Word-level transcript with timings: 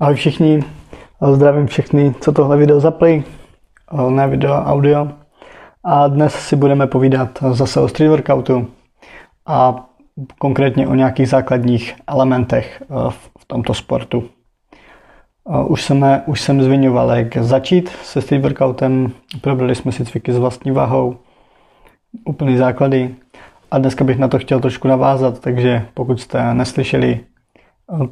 Ahoj 0.00 0.14
všichni, 0.14 0.64
zdravím 1.32 1.66
všechny, 1.66 2.14
co 2.20 2.32
tohle 2.32 2.56
video 2.56 2.80
zapli, 2.80 3.24
ne 4.10 4.28
video, 4.28 4.52
audio. 4.52 5.08
A 5.84 6.08
dnes 6.08 6.34
si 6.34 6.56
budeme 6.56 6.86
povídat 6.86 7.38
zase 7.50 7.80
o 7.80 7.88
street 7.88 8.10
workoutu 8.10 8.68
a 9.46 9.86
konkrétně 10.38 10.88
o 10.88 10.94
nějakých 10.94 11.28
základních 11.28 11.94
elementech 12.06 12.82
eh, 12.82 12.86
v 13.38 13.44
tomto 13.46 13.74
sportu. 13.74 14.24
Eh, 15.50 15.64
už 15.64 15.82
jsem, 15.82 16.22
už 16.26 16.40
jsem 16.40 16.62
zmiňoval, 16.62 17.10
jak 17.10 17.36
začít 17.36 17.88
se 17.88 18.20
street 18.22 18.42
workoutem, 18.42 19.12
probrali 19.40 19.74
jsme 19.74 19.92
si 19.92 20.04
cviky 20.04 20.32
s 20.32 20.38
vlastní 20.38 20.70
váhou, 20.70 21.16
úplný 22.24 22.56
základy. 22.56 23.14
A 23.70 23.78
dneska 23.78 24.04
bych 24.04 24.18
na 24.18 24.28
to 24.28 24.38
chtěl 24.38 24.60
trošku 24.60 24.88
navázat, 24.88 25.40
takže 25.40 25.86
pokud 25.94 26.20
jste 26.20 26.54
neslyšeli 26.54 27.20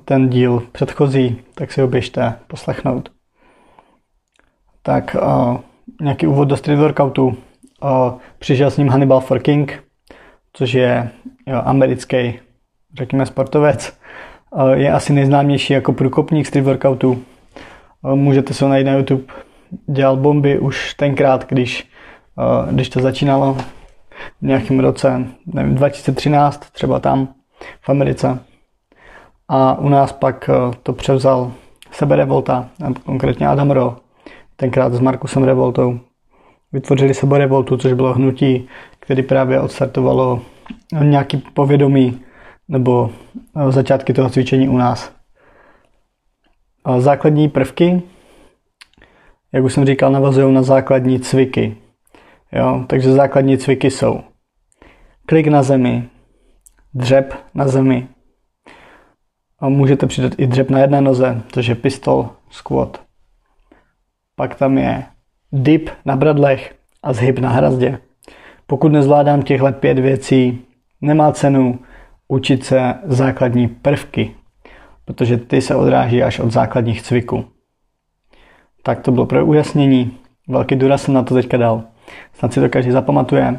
ten 0.05 0.29
díl 0.29 0.63
předchozí, 0.73 1.41
tak 1.55 1.73
si 1.73 1.81
ho 1.81 1.89
běžte 1.89 2.35
poslechnout. 2.47 3.11
Tak 4.83 5.17
nějaký 6.01 6.27
úvod 6.27 6.49
do 6.49 6.57
street 6.57 6.79
workoutu. 6.79 7.37
Přišel 8.39 8.71
s 8.71 8.77
ním 8.77 8.89
Hannibal 8.89 9.21
Forking, 9.21 9.85
což 10.53 10.73
je 10.73 11.11
americký, 11.65 12.39
řekněme, 12.99 13.27
sportovec. 13.27 13.99
Je 14.75 14.93
asi 14.93 15.13
nejznámější 15.13 15.73
jako 15.73 15.93
průkopník 15.93 16.47
street 16.47 16.65
workoutu. 16.65 17.23
Můžete 18.15 18.55
se 18.55 18.65
ho 18.65 18.69
najít 18.69 18.87
na 18.87 18.93
YouTube. 18.93 19.25
Dělal 19.87 20.17
bomby 20.17 20.59
už 20.59 20.95
tenkrát, 20.95 21.49
když, 21.49 21.89
když 22.71 22.89
to 22.89 23.01
začínalo 23.01 23.55
v 23.55 24.43
nějakém 24.43 24.81
roce, 24.81 25.27
nevím, 25.47 25.75
2013, 25.75 26.71
třeba 26.71 27.01
tam 27.01 27.29
v 27.81 27.89
Americe. 27.89 28.39
A 29.49 29.79
u 29.79 29.89
nás 29.89 30.13
pak 30.13 30.49
eh, 30.49 30.77
to 30.83 30.93
převzal 30.93 31.53
Sebe 31.91 32.17
Revolta, 32.17 32.69
konkrétně 33.05 33.49
Adam 33.49 33.71
Ro, 33.71 33.97
tenkrát 34.57 34.95
s 34.95 35.01
Markusem 35.01 35.45
Revoltou. 35.45 36.01
Vytvořili 36.73 37.15
Sebe 37.15 37.39
Revoltu, 37.39 37.77
což 37.77 37.93
bylo 37.93 38.15
hnutí, 38.15 38.69
který 39.01 39.23
právě 39.23 39.61
odstartovalo 39.61 40.43
nějaký 41.03 41.37
povědomí 41.37 42.21
nebo 42.69 43.11
eh, 43.57 43.73
začátky 43.73 44.13
toho 44.13 44.31
cvičení 44.31 44.69
u 44.69 44.77
nás. 44.77 45.13
Základní 46.99 47.49
prvky, 47.49 48.03
jak 49.53 49.65
už 49.65 49.73
jsem 49.73 49.85
říkal, 49.85 50.13
navazují 50.13 50.55
na 50.55 50.63
základní 50.63 51.21
cviky. 51.21 51.77
Jo? 52.53 52.85
Takže 52.87 53.13
základní 53.13 53.59
cviky 53.59 53.91
jsou 53.91 54.21
klik 55.27 55.47
na 55.47 55.63
zemi, 55.63 56.09
dřep 56.95 57.35
na 57.55 57.69
zemi, 57.69 58.09
a 59.61 59.69
můžete 59.69 60.07
přidat 60.07 60.33
i 60.39 60.47
dřep 60.47 60.71
na 60.71 60.79
jedné 60.79 61.01
noze, 61.01 61.43
což 61.53 61.67
je 61.67 61.75
pistol, 61.75 62.29
squat. 62.51 63.03
Pak 64.37 64.55
tam 64.55 64.79
je 64.79 65.05
dip 65.53 65.91
na 66.05 66.17
bradlech 66.17 66.75
a 67.03 67.13
zhyb 67.13 67.39
na 67.39 67.49
hrazdě. 67.49 67.99
Pokud 68.67 68.93
nezvládám 68.93 69.43
těchto 69.43 69.73
pět 69.73 69.99
věcí, 69.99 70.65
nemá 71.01 71.33
cenu 71.33 71.79
učit 72.29 72.65
se 72.65 72.95
základní 73.05 73.69
prvky, 73.69 74.35
protože 75.05 75.37
ty 75.37 75.61
se 75.61 75.75
odráží 75.75 76.23
až 76.23 76.39
od 76.39 76.51
základních 76.51 77.03
cviků. 77.03 77.45
Tak 78.83 79.01
to 79.01 79.13
bylo 79.13 79.27
pro 79.27 79.47
ujasnění. 79.47 80.19
Velký 80.49 80.77
důraz 80.77 81.03
jsem 81.03 81.15
na 81.15 81.23
to 81.23 81.35
teďka 81.35 81.57
dal. 81.57 81.83
Snad 82.33 82.53
si 82.53 82.61
to 82.61 82.69
každý 82.69 82.91
zapamatuje. 82.91 83.59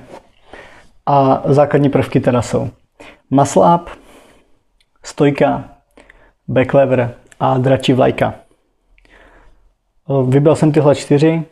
A 1.06 1.44
základní 1.46 1.90
prvky 1.90 2.20
teda 2.20 2.42
jsou 2.42 2.70
muscle 3.30 3.76
up, 3.76 3.90
stojka, 5.04 5.79
backlever 6.50 7.14
a 7.40 7.58
dračí 7.58 7.94
vlajka. 7.94 8.34
Vybral 10.28 10.56
jsem 10.56 10.72
tyhle 10.72 10.96
čtyři, 10.96 11.44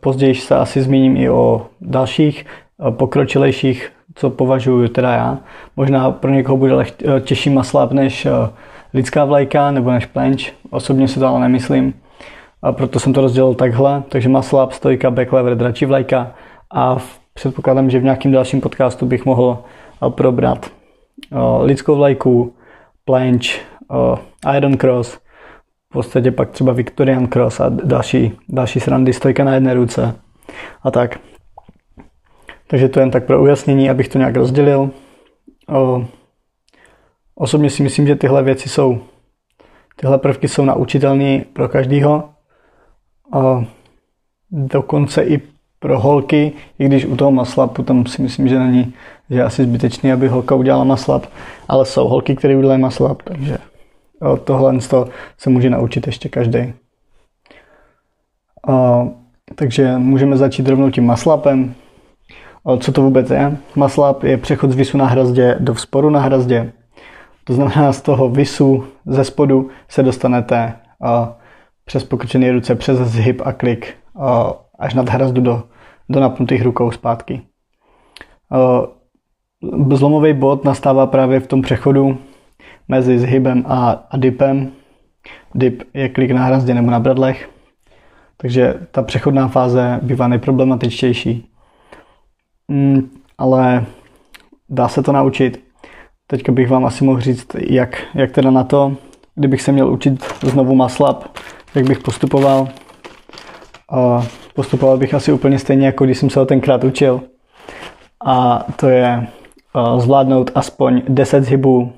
později 0.00 0.34
se 0.34 0.56
asi 0.56 0.82
zmíním 0.82 1.16
i 1.16 1.30
o 1.30 1.66
dalších 1.80 2.46
pokročilejších, 2.90 3.92
co 4.14 4.30
považuji 4.30 4.88
teda 4.88 5.12
já. 5.12 5.38
Možná 5.76 6.10
pro 6.10 6.30
někoho 6.30 6.56
bude 6.56 6.74
těžší 7.20 7.50
maslap 7.50 7.92
než 7.92 8.26
lidská 8.94 9.24
vlajka 9.24 9.70
nebo 9.70 9.90
než 9.90 10.06
planche. 10.06 10.52
Osobně 10.70 11.08
si 11.08 11.20
to 11.20 11.26
ale 11.26 11.40
nemyslím. 11.40 11.94
A 12.62 12.72
proto 12.72 13.00
jsem 13.00 13.12
to 13.12 13.20
rozdělil 13.20 13.54
takhle. 13.54 14.02
Takže 14.08 14.28
maslap, 14.28 14.72
stojka, 14.72 15.10
backlever, 15.10 15.56
dračí 15.56 15.86
vlajka. 15.86 16.34
A 16.74 16.98
předpokládám, 17.34 17.90
že 17.90 17.98
v 17.98 18.04
nějakém 18.04 18.32
dalším 18.32 18.60
podcastu 18.60 19.06
bych 19.06 19.24
mohl 19.24 19.58
probrat 20.08 20.70
lidskou 21.62 21.96
vlajku, 21.96 22.52
planche, 23.04 23.60
uh, 23.90 24.18
Iron 24.56 24.76
Cross, 24.76 25.18
v 25.90 25.92
podstatě 25.92 26.30
pak 26.30 26.50
třeba 26.50 26.72
Victorian 26.72 27.26
Cross 27.26 27.60
a 27.60 27.68
další, 27.68 28.32
další 28.48 28.80
srandy, 28.80 29.12
stojka 29.12 29.44
na 29.44 29.54
jedné 29.54 29.74
ruce 29.74 30.14
a 30.82 30.90
tak. 30.90 31.18
Takže 32.66 32.88
to 32.88 33.00
jen 33.00 33.10
tak 33.10 33.26
pro 33.26 33.42
ujasnění, 33.42 33.90
abych 33.90 34.08
to 34.08 34.18
nějak 34.18 34.36
rozdělil. 34.36 34.90
Uh, 35.68 36.04
osobně 37.34 37.70
si 37.70 37.82
myslím, 37.82 38.06
že 38.06 38.16
tyhle 38.16 38.42
věci 38.42 38.68
jsou, 38.68 39.00
tyhle 39.96 40.18
prvky 40.18 40.48
jsou 40.48 40.64
naučitelné 40.64 41.44
pro 41.52 41.68
každýho. 41.68 42.30
Uh, 43.34 43.64
dokonce 44.50 45.24
i 45.24 45.51
pro 45.82 46.00
holky, 46.00 46.52
i 46.78 46.84
když 46.86 47.04
u 47.04 47.16
toho 47.16 47.30
maslapu 47.30 47.82
tam 47.82 48.06
si 48.06 48.22
myslím, 48.22 48.48
že 48.48 48.58
není, 48.58 48.94
že 49.30 49.38
je 49.38 49.44
asi 49.44 49.62
zbytečný, 49.62 50.12
aby 50.12 50.28
holka 50.28 50.54
udělala 50.54 50.84
maslap, 50.84 51.26
ale 51.68 51.86
jsou 51.86 52.08
holky, 52.08 52.36
které 52.36 52.56
udělají 52.56 52.80
maslap, 52.80 53.22
takže 53.22 53.58
tohle 54.44 54.80
se 55.38 55.50
může 55.50 55.70
naučit 55.70 56.06
ještě 56.06 56.28
každý. 56.28 56.72
Takže 59.54 59.98
můžeme 59.98 60.36
začít 60.36 60.68
rovnou 60.68 60.90
tím 60.90 61.06
maslapem. 61.06 61.74
Co 62.78 62.92
to 62.92 63.02
vůbec 63.02 63.30
je? 63.30 63.56
Maslap 63.76 64.22
je 64.22 64.38
přechod 64.38 64.70
z 64.70 64.74
visu 64.74 64.98
na 64.98 65.06
hrazdě 65.06 65.56
do 65.60 65.74
vzporu 65.74 66.10
na 66.10 66.20
hrazdě. 66.20 66.72
To 67.44 67.54
znamená, 67.54 67.92
z 67.92 68.02
toho 68.02 68.28
visu 68.28 68.84
ze 69.06 69.24
spodu 69.24 69.68
se 69.88 70.02
dostanete 70.02 70.72
přes 71.84 72.04
pokročené 72.04 72.52
ruce, 72.52 72.74
přes 72.74 72.98
zhyb 72.98 73.40
a 73.44 73.52
klik 73.52 73.94
až 74.78 74.94
nad 74.94 75.08
hrazdu 75.08 75.40
do, 75.40 75.62
do 76.12 76.20
napnutých 76.20 76.62
rukou 76.62 76.90
zpátky. 76.90 77.42
Zlomový 79.92 80.32
bod 80.32 80.64
nastává 80.64 81.06
právě 81.06 81.40
v 81.40 81.46
tom 81.46 81.62
přechodu 81.62 82.18
mezi 82.88 83.18
zhybem 83.18 83.64
a, 83.66 84.08
dipem. 84.16 84.72
Dip 85.54 85.82
je 85.94 86.08
klik 86.08 86.30
na 86.30 86.44
hrazdě 86.44 86.74
nebo 86.74 86.90
na 86.90 87.00
bradlech, 87.00 87.50
takže 88.36 88.74
ta 88.90 89.02
přechodná 89.02 89.48
fáze 89.48 90.00
bývá 90.02 90.28
nejproblematičtější. 90.28 91.48
Mm, 92.68 93.10
ale 93.38 93.86
dá 94.68 94.88
se 94.88 95.02
to 95.02 95.12
naučit. 95.12 95.64
Teďka 96.26 96.52
bych 96.52 96.70
vám 96.70 96.84
asi 96.84 97.04
mohl 97.04 97.20
říct, 97.20 97.46
jak, 97.68 98.02
jak 98.14 98.32
teda 98.32 98.50
na 98.50 98.64
to, 98.64 98.96
kdybych 99.34 99.62
se 99.62 99.72
měl 99.72 99.92
učit 99.92 100.24
znovu 100.42 100.74
maslap, 100.74 101.24
jak 101.74 101.86
bych 101.86 101.98
postupoval. 101.98 102.68
A 103.90 104.26
postupoval 104.54 104.98
bych 104.98 105.14
asi 105.14 105.32
úplně 105.32 105.58
stejně, 105.58 105.86
jako 105.86 106.04
když 106.04 106.18
jsem 106.18 106.30
se 106.30 106.40
ho 106.40 106.46
tenkrát 106.46 106.84
učil. 106.84 107.20
A 108.24 108.66
to 108.76 108.88
je 108.88 109.26
zvládnout 109.98 110.50
aspoň 110.54 111.02
10 111.08 111.44
zhybů 111.44 111.92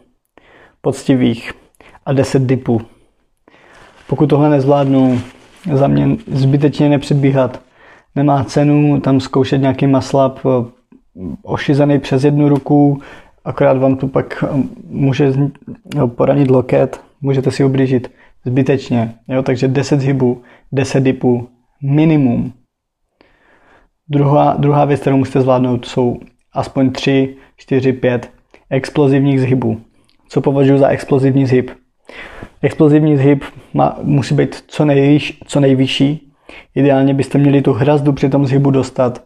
poctivých 0.81 1.53
a 2.06 2.12
10 2.12 2.42
dipů. 2.42 2.81
Pokud 4.09 4.26
tohle 4.26 4.50
nezvládnu, 4.50 5.20
za 5.72 5.87
mě 5.88 6.16
zbytečně 6.26 6.88
nepředbíhat. 6.88 7.60
Nemá 8.15 8.44
cenu 8.44 9.00
tam 9.00 9.21
zkoušet 9.21 9.59
nějaký 9.59 9.86
maslap 9.86 10.38
eh, 10.38 10.66
ošizený 11.42 11.98
přes 11.98 12.25
jednu 12.25 12.48
ruku, 12.48 13.00
akorát 13.44 13.78
vám 13.78 13.97
tu 13.97 14.09
pak 14.09 14.44
eh, 14.44 14.62
může 14.88 15.32
poranit 16.06 16.50
loket, 16.50 17.00
můžete 17.21 17.50
si 17.50 17.65
ublížit 17.65 18.10
zbytečně. 18.45 19.15
Jo? 19.28 19.42
Takže 19.42 19.68
10 19.68 20.00
zhybů, 20.00 20.42
10 20.72 21.00
dipů, 21.00 21.48
minimum. 21.84 22.53
Druhá, 24.09 24.57
druhá 24.59 24.84
věc, 24.84 25.01
kterou 25.01 25.16
musíte 25.16 25.41
zvládnout, 25.41 25.84
jsou 25.84 26.21
aspoň 26.53 26.91
3, 26.91 27.36
4, 27.57 27.92
5 27.92 28.31
explozivních 28.71 29.41
zhybů 29.41 29.81
co 30.34 30.41
považuji 30.41 30.78
za 30.78 30.89
explozivní 30.89 31.47
zhyb. 31.47 31.71
Explozivní 32.63 33.16
zhyb 33.16 33.42
má, 33.75 33.97
musí 34.03 34.34
být 34.34 34.65
co, 34.66 34.84
nejvíš, 34.84 35.41
co 35.47 35.60
nejvyšší. 35.60 36.33
Ideálně 36.75 37.15
byste 37.15 37.39
měli 37.39 37.63
tu 37.63 37.72
hrazdu 37.72 38.13
při 38.13 38.28
tom 38.28 38.47
zhybu 38.47 38.71
dostat 38.71 39.22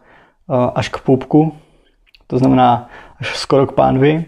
uh, 0.47 0.69
až 0.75 0.89
k 0.89 1.01
pupku, 1.01 1.53
to 2.27 2.37
znamená 2.37 2.89
až 3.19 3.37
skoro 3.37 3.67
k 3.67 3.71
pánvi. 3.71 4.25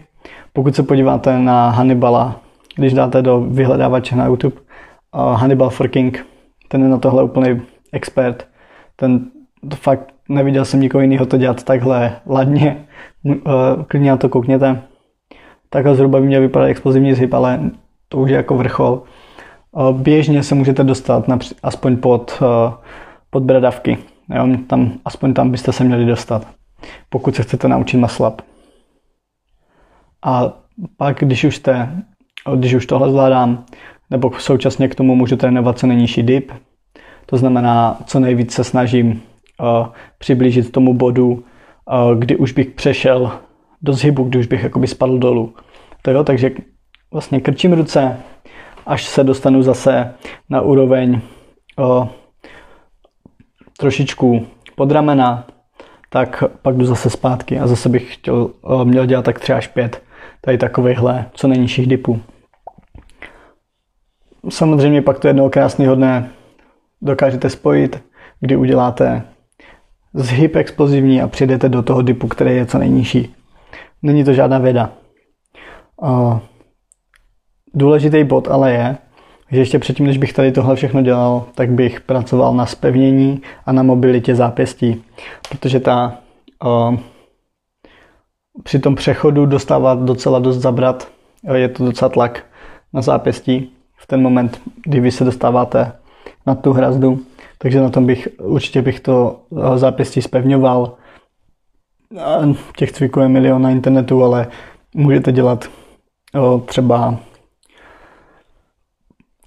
Pokud 0.52 0.76
se 0.76 0.82
podíváte 0.82 1.38
na 1.38 1.70
Hannibala, 1.70 2.40
když 2.76 2.92
dáte 2.92 3.22
do 3.22 3.40
vyhledávače 3.40 4.16
na 4.16 4.26
YouTube 4.26 4.56
uh, 4.56 5.32
Hannibal 5.32 5.70
Forking, 5.70 6.26
ten 6.68 6.82
je 6.82 6.88
na 6.88 6.98
tohle 6.98 7.22
úplný 7.22 7.62
expert. 7.92 8.48
Ten 8.96 9.30
to 9.68 9.76
fakt 9.76 10.14
neviděl 10.28 10.64
jsem 10.64 10.80
nikoho 10.80 11.02
jiného 11.02 11.26
to 11.26 11.36
dělat 11.36 11.62
takhle 11.62 12.16
ladně. 12.26 12.84
Uh, 13.24 13.42
klidně 13.86 14.10
na 14.10 14.16
to 14.16 14.28
koukněte 14.28 14.82
takhle 15.72 15.94
zhruba 15.94 16.20
by 16.20 16.26
měl 16.26 16.40
vypadat 16.40 16.66
explozivní 16.66 17.14
zhyb, 17.14 17.34
ale 17.34 17.60
to 18.08 18.18
už 18.18 18.30
je 18.30 18.36
jako 18.36 18.56
vrchol. 18.56 19.02
běžně 19.92 20.42
se 20.42 20.54
můžete 20.54 20.84
dostat 20.84 21.28
např- 21.28 21.54
aspoň 21.62 21.96
pod, 21.96 22.42
pod 23.30 23.42
bradavky. 23.42 23.98
Jo, 24.34 24.48
tam, 24.66 24.92
aspoň 25.04 25.34
tam 25.34 25.50
byste 25.50 25.72
se 25.72 25.84
měli 25.84 26.06
dostat, 26.06 26.46
pokud 27.08 27.34
se 27.34 27.42
chcete 27.42 27.68
naučit 27.68 27.96
maslap. 27.96 28.40
A 30.24 30.52
pak, 30.96 31.18
když 31.18 31.44
už, 31.44 31.56
jste, 31.56 32.04
když 32.56 32.74
už 32.74 32.86
tohle 32.86 33.10
zvládám, 33.10 33.64
nebo 34.10 34.32
současně 34.38 34.88
k 34.88 34.94
tomu 34.94 35.14
můžu 35.14 35.36
trénovat 35.36 35.78
co 35.78 35.86
nejnižší 35.86 36.22
dip, 36.22 36.52
to 37.32 37.36
znamená, 37.38 37.98
co 38.06 38.20
nejvíc 38.20 38.52
se 38.52 38.64
snažím 38.64 39.22
uh, 39.60 39.86
přiblížit 40.18 40.72
tomu 40.72 40.94
bodu, 40.94 41.32
uh, 41.32 42.18
kdy 42.18 42.36
už 42.36 42.52
bych 42.52 42.70
přešel 42.70 43.32
do 43.82 43.92
zhybu, 43.92 44.24
kdy 44.24 44.38
už 44.38 44.46
bych 44.46 44.62
jakoby 44.62 44.86
spadl 44.86 45.18
dolů. 45.18 45.54
To 46.02 46.10
jo, 46.10 46.24
takže 46.24 46.50
vlastně 47.12 47.40
krčím 47.40 47.72
ruce, 47.72 48.16
až 48.86 49.04
se 49.04 49.24
dostanu 49.24 49.62
zase 49.62 50.14
na 50.50 50.60
úroveň 50.60 51.20
uh, 51.78 52.08
trošičku 53.78 54.46
pod 54.76 54.90
ramena, 54.90 55.46
tak 56.08 56.44
pak 56.62 56.76
jdu 56.76 56.84
zase 56.84 57.10
zpátky 57.10 57.58
a 57.58 57.66
zase 57.66 57.88
bych 57.88 58.14
chtěl, 58.14 58.50
uh, 58.62 58.84
měl 58.84 59.06
dělat 59.06 59.24
tak 59.24 59.40
3 59.40 59.52
až 59.52 59.66
5 59.66 60.02
tady 60.40 60.58
takovýchhle 60.58 61.26
co 61.34 61.48
nejnižších 61.48 61.86
dipů. 61.86 62.20
Samozřejmě 64.48 65.02
pak 65.02 65.18
to 65.18 65.28
jednoho 65.28 65.50
krásného 65.50 65.94
dne 65.94 66.30
dokážete 67.02 67.50
spojit, 67.50 68.02
kdy 68.40 68.56
uděláte 68.56 69.22
zhyb 70.14 70.56
explozivní 70.56 71.22
a 71.22 71.28
přijdete 71.28 71.68
do 71.68 71.82
toho 71.82 72.02
dipu, 72.02 72.28
který 72.28 72.56
je 72.56 72.66
co 72.66 72.78
nejnižší. 72.78 73.34
Není 74.02 74.24
to 74.24 74.32
žádná 74.32 74.58
věda. 74.58 74.92
Důležitý 77.74 78.24
bod 78.24 78.48
ale 78.48 78.72
je, 78.72 78.96
že 79.50 79.58
ještě 79.58 79.78
předtím, 79.78 80.06
než 80.06 80.18
bych 80.18 80.32
tady 80.32 80.52
tohle 80.52 80.76
všechno 80.76 81.02
dělal, 81.02 81.46
tak 81.54 81.70
bych 81.70 82.00
pracoval 82.00 82.54
na 82.54 82.66
spevnění 82.66 83.42
a 83.66 83.72
na 83.72 83.82
mobilitě 83.82 84.34
zápěstí, 84.34 85.04
protože 85.48 85.80
ta 85.80 86.18
při 88.62 88.78
tom 88.78 88.94
přechodu 88.94 89.46
dostávat 89.46 89.98
docela 89.98 90.38
dost 90.38 90.56
zabrat, 90.56 91.08
je 91.54 91.68
to 91.68 91.84
docela 91.84 92.08
tlak 92.08 92.44
na 92.92 93.02
zápěstí 93.02 93.72
v 93.96 94.06
ten 94.06 94.22
moment, 94.22 94.60
kdy 94.84 95.00
vy 95.00 95.10
se 95.10 95.24
dostáváte 95.24 95.92
na 96.46 96.54
tu 96.54 96.72
hrazdu, 96.72 97.20
takže 97.58 97.80
na 97.80 97.90
tom 97.90 98.06
bych, 98.06 98.28
určitě 98.38 98.82
bych 98.82 99.00
to 99.00 99.40
zápěstí 99.74 100.22
spevňoval. 100.22 100.94
Těch 102.76 102.92
cviků 102.92 103.20
je 103.20 103.28
milion 103.28 103.62
na 103.62 103.70
internetu, 103.70 104.24
ale 104.24 104.46
můžete 104.94 105.32
dělat 105.32 105.68
třeba 106.66 107.18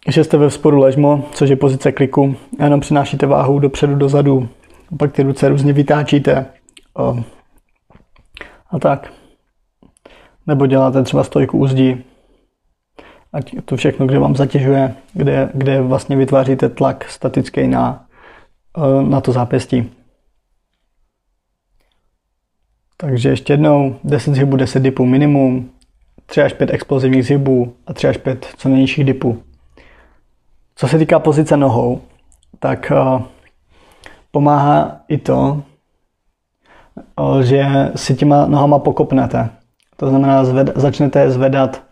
že 0.07 0.23
jste 0.23 0.37
ve 0.37 0.49
sporu 0.49 0.79
ležmo, 0.79 1.23
což 1.31 1.49
je 1.49 1.55
pozice 1.55 1.91
kliku, 1.91 2.35
jenom 2.59 2.79
přinášíte 2.79 3.25
váhu 3.25 3.59
dopředu, 3.59 3.95
dozadu, 3.95 4.49
pak 4.99 5.11
ty 5.11 5.23
ruce 5.23 5.49
různě 5.49 5.73
vytáčíte. 5.73 6.45
A 8.71 8.79
tak. 8.79 9.13
Nebo 10.47 10.65
děláte 10.65 11.03
třeba 11.03 11.23
stojku 11.23 11.57
u 11.57 11.67
zdi, 11.67 12.03
a 13.35 13.61
to 13.65 13.75
všechno, 13.75 14.07
kde 14.07 14.19
vám 14.19 14.35
zatěžuje, 14.35 14.95
kde, 15.13 15.49
kde 15.53 15.81
vlastně 15.81 16.15
vytváříte 16.15 16.69
tlak 16.69 17.09
statický 17.09 17.67
na, 17.67 18.05
eh, 18.77 19.03
na 19.03 19.21
to 19.21 19.31
zápěstí. 19.31 19.91
Takže 22.97 23.29
ještě 23.29 23.53
jednou 23.53 23.95
10 24.03 24.35
zhybů, 24.35 24.57
10 24.57 24.83
dipů 24.83 25.05
minimum, 25.05 25.69
3 26.25 26.41
až 26.41 26.53
5 26.53 26.71
explozivních 26.71 27.25
zhybů 27.25 27.75
a 27.87 27.93
3 27.93 28.07
až 28.07 28.17
5 28.17 28.47
co 28.57 28.69
nejnižších 28.69 29.05
dipů. 29.05 29.43
Co 30.75 30.87
se 30.87 30.97
týká 30.97 31.19
pozice 31.19 31.57
nohou, 31.57 32.01
tak 32.59 32.91
uh, 32.91 33.21
pomáhá 34.31 35.01
i 35.07 35.17
to, 35.17 35.63
uh, 37.19 37.39
že 37.39 37.65
si 37.95 38.15
těma 38.15 38.45
nohama 38.45 38.79
pokopnete. 38.79 39.49
To 39.97 40.09
znamená, 40.09 40.45
zved, 40.45 40.71
začnete 40.75 41.31
zvedat 41.31 41.84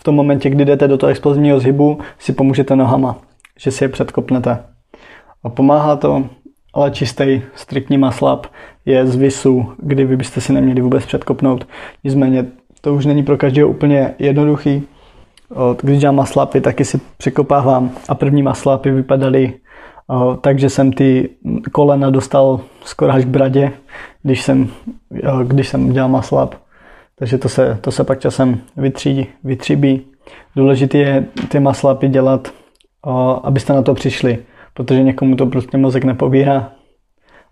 v 0.00 0.04
tom 0.04 0.14
momentě, 0.14 0.50
kdy 0.50 0.64
jdete 0.64 0.88
do 0.88 0.98
toho 0.98 1.10
explozivního 1.10 1.60
zhybu, 1.60 1.98
si 2.18 2.32
pomůžete 2.32 2.76
nohama, 2.76 3.16
že 3.58 3.70
si 3.70 3.84
je 3.84 3.88
předkopnete. 3.88 4.58
A 5.44 5.48
pomáhá 5.48 5.96
to, 5.96 6.24
ale 6.74 6.90
čistý, 6.90 7.42
striktní 7.54 7.98
maslap 7.98 8.46
je 8.86 9.06
z 9.06 9.16
visu, 9.16 9.72
kdy 9.78 10.04
vy 10.04 10.16
byste 10.16 10.40
si 10.40 10.52
neměli 10.52 10.80
vůbec 10.80 11.06
předkopnout. 11.06 11.66
Nicméně 12.04 12.46
to 12.80 12.94
už 12.94 13.06
není 13.06 13.22
pro 13.22 13.36
každého 13.36 13.68
úplně 13.68 14.14
jednoduchý. 14.18 14.82
Když 15.82 15.98
dělám 15.98 16.16
maslapy, 16.16 16.60
taky 16.60 16.84
si 16.84 17.00
překopávám 17.16 17.90
a 18.08 18.14
první 18.14 18.42
maslapy 18.42 18.90
vypadaly 18.90 19.54
takže 20.40 20.70
jsem 20.70 20.92
ty 20.92 21.28
kolena 21.72 22.10
dostal 22.10 22.60
skoro 22.84 23.12
až 23.12 23.24
k 23.24 23.28
bradě, 23.28 23.72
když 24.22 24.42
jsem, 24.42 24.68
když 25.44 25.68
jsem 25.68 25.92
dělal 25.92 26.08
maslap. 26.08 26.54
Takže 27.20 27.38
to 27.38 27.48
se, 27.48 27.78
to 27.80 27.90
se 27.90 28.04
pak 28.04 28.20
časem 28.20 28.60
vytřídí, 28.76 29.26
vytříbí. 29.44 30.06
Důležité 30.56 30.98
je 30.98 31.24
ty 31.48 31.60
maslapy 31.60 32.08
dělat, 32.08 32.52
abyste 33.42 33.72
na 33.72 33.82
to 33.82 33.94
přišli, 33.94 34.38
protože 34.74 35.02
někomu 35.02 35.36
to 35.36 35.46
prostě 35.46 35.78
mozek 35.78 36.04
nepobírá 36.04 36.72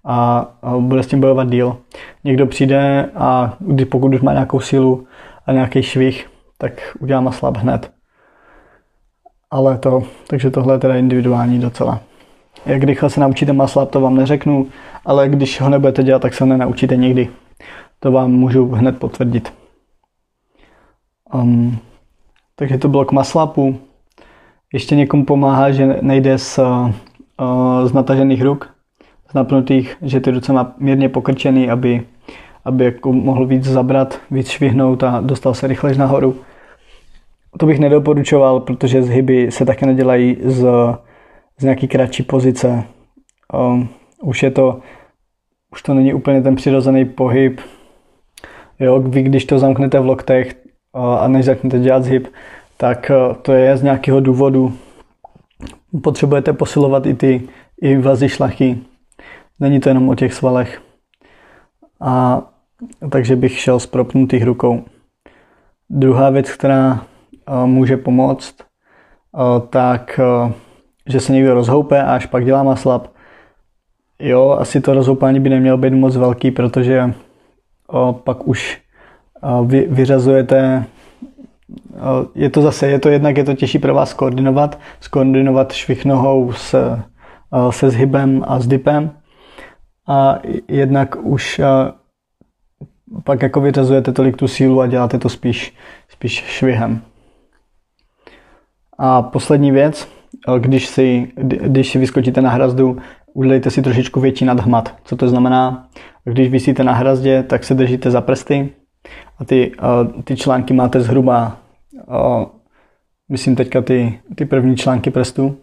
a, 0.05 0.47
a 0.63 0.77
bude 0.79 1.03
s 1.03 1.07
tím 1.07 1.21
bojovat 1.21 1.51
díl. 1.51 1.77
Někdo 2.25 2.47
přijde 2.47 3.11
a 3.15 3.57
kdy, 3.59 3.85
pokud 3.85 4.15
už 4.15 4.21
má 4.21 4.33
nějakou 4.33 4.61
sílu 4.61 5.07
a 5.47 5.53
nějaký 5.53 5.83
švih, 5.83 6.27
tak 6.59 6.73
udělá 7.01 7.21
maslap 7.21 7.57
hned. 7.57 7.91
Ale 9.51 9.79
to, 9.79 10.03
takže 10.27 10.51
tohle 10.51 10.75
je 10.75 10.79
teda 10.79 10.97
individuální 10.97 11.59
docela. 11.59 12.01
Jak 12.67 12.83
rychle 12.83 13.11
se 13.11 13.21
naučíte 13.21 13.53
maslap, 13.53 13.91
to 13.91 14.01
vám 14.01 14.17
neřeknu, 14.17 14.67
ale 15.07 15.29
když 15.29 15.61
ho 15.61 15.69
nebudete 15.69 16.03
dělat, 16.03 16.23
tak 16.23 16.35
se 16.35 16.45
ho 16.45 16.49
nenaučíte 16.51 16.97
nikdy. 16.97 17.29
To 18.01 18.13
vám 18.13 18.31
můžu 18.31 18.69
hned 18.69 18.99
potvrdit. 18.99 19.58
Um, 21.35 21.79
takže 22.57 22.79
to 22.79 22.89
bylo 22.89 23.05
k 23.05 23.13
maslapu. 23.13 23.79
Ještě 24.73 24.97
někomu 24.97 25.25
pomáhá, 25.25 25.71
že 25.71 25.99
nejde 26.03 26.39
z, 26.39 26.59
uh, 26.59 26.91
z 27.85 27.93
natažených 27.93 28.43
ruk, 28.43 28.75
z 29.31 29.35
napnutých, 29.35 29.97
že 30.03 30.21
ty 30.21 30.31
ruce 30.31 30.53
má 30.53 30.75
mírně 30.79 31.09
pokrčený, 31.09 31.71
aby, 31.71 32.03
aby 32.65 32.85
jako 32.85 33.13
mohl 33.13 33.47
víc 33.47 33.65
zabrat, 33.65 34.21
víc 34.31 34.49
švihnout 34.49 35.03
a 35.03 35.21
dostal 35.21 35.55
se 35.55 35.67
rychle 35.67 35.95
nahoru. 35.95 36.37
To 37.59 37.67
bych 37.67 37.79
nedoporučoval, 37.79 38.61
protože 38.61 39.03
zhyby 39.03 39.51
se 39.51 39.65
také 39.65 39.87
nedělají 39.87 40.37
z, 40.45 40.67
z 41.59 41.63
nějaký 41.63 41.89
kratší 41.89 42.23
pozice. 42.23 42.85
Um, 43.55 43.89
už 44.23 44.43
je 44.43 44.51
to, 44.51 44.81
už 45.73 45.83
to 45.83 45.95
není 45.95 46.15
úplně 46.15 46.43
ten 46.43 46.57
přirozený 46.57 47.05
pohyb. 47.05 47.61
Jo, 48.81 49.01
vy 49.01 49.23
když 49.23 49.45
to 49.45 49.59
zamknete 49.59 50.01
v 50.01 50.07
loktech, 50.07 50.55
a 50.95 51.29
než 51.29 51.45
začnete 51.45 51.79
dělat 51.79 52.05
zhyb, 52.05 52.27
tak 52.77 53.11
to 53.43 53.53
je 53.53 53.77
z 53.77 53.83
nějakého 53.83 54.21
důvodu. 54.21 54.79
Potřebujete 56.03 56.53
posilovat 56.53 57.07
i 57.07 57.15
ty 57.15 57.49
i 57.81 57.97
vazy 57.97 58.29
šlachy. 58.29 58.79
Není 59.61 59.81
to 59.81 59.89
jenom 59.89 60.09
o 60.09 60.15
těch 60.15 60.35
svalech. 60.35 60.83
A 62.01 62.43
takže 63.11 63.37
bych 63.37 63.59
šel 63.59 63.81
z 63.81 63.87
propnutých 63.87 64.45
rukou. 64.45 64.85
Druhá 65.91 66.31
věc, 66.31 66.51
která 66.51 67.07
může 67.65 67.97
pomoct, 67.97 68.55
tak 69.71 70.21
že 71.07 71.21
se 71.21 71.33
někdo 71.33 71.55
rozhoupe 71.55 72.03
a 72.03 72.15
až 72.15 72.27
pak 72.27 72.45
dělá 72.45 72.63
maslap. 72.63 73.09
Jo, 74.19 74.51
asi 74.51 74.81
to 74.81 74.95
rozhoupání 74.95 75.41
by 75.41 75.49
nemělo 75.49 75.79
být 75.79 75.93
moc 75.93 76.17
velký, 76.17 76.51
protože 76.51 77.15
pak 78.25 78.49
už 78.49 78.81
vy, 79.67 79.87
vyřazujete 79.91 80.85
je 82.35 82.51
to 82.51 82.63
zase, 82.63 82.87
je 82.87 82.99
to 82.99 83.09
jednak, 83.09 83.37
je 83.37 83.45
to 83.45 83.55
těžší 83.55 83.79
pro 83.79 83.95
vás 83.95 84.15
koordinovat, 84.15 84.79
skoordinovat 85.01 85.73
švih 85.73 86.05
nohou 86.05 86.53
se, 86.53 87.03
se 87.71 87.91
zhybem 87.91 88.45
a 88.47 88.61
s 88.61 88.67
dipem 88.67 89.11
a 90.07 90.39
jednak 90.69 91.17
už 91.23 91.61
pak 93.25 93.43
jako 93.43 93.61
vyřazujete 93.61 94.13
tolik 94.13 94.37
tu 94.37 94.49
sílu 94.49 94.81
a 94.81 94.87
děláte 94.87 95.19
to 95.19 95.29
spíš, 95.29 95.75
spíš 96.09 96.45
švihem. 96.47 97.01
A 98.99 99.23
poslední 99.23 99.73
věc, 99.73 100.09
když 100.59 100.87
si, 100.87 101.33
když 101.67 101.91
si 101.91 101.99
vyskočíte 101.99 102.41
na 102.41 102.51
hrazdu, 102.51 102.97
udělejte 103.35 103.71
si 103.71 103.83
trošičku 103.83 104.21
větší 104.21 104.45
nadhmat. 104.45 104.95
Co 105.05 105.17
to 105.17 105.29
znamená? 105.29 105.89
Když 106.25 106.49
vysíte 106.49 106.85
na 106.85 106.93
hrazdě, 106.93 107.43
tak 107.43 107.65
se 107.65 107.75
držíte 107.75 108.11
za 108.11 108.21
prsty 108.21 108.71
a 109.39 109.45
ty, 109.45 109.73
ty 110.25 110.37
články 110.37 110.75
máte 110.75 111.01
zhruba, 111.01 111.57
myslím 113.29 113.57
teďka 113.57 113.83
ty, 113.83 114.19
ty 114.35 114.45
první 114.45 114.77
články 114.77 115.11
prstů, 115.11 115.57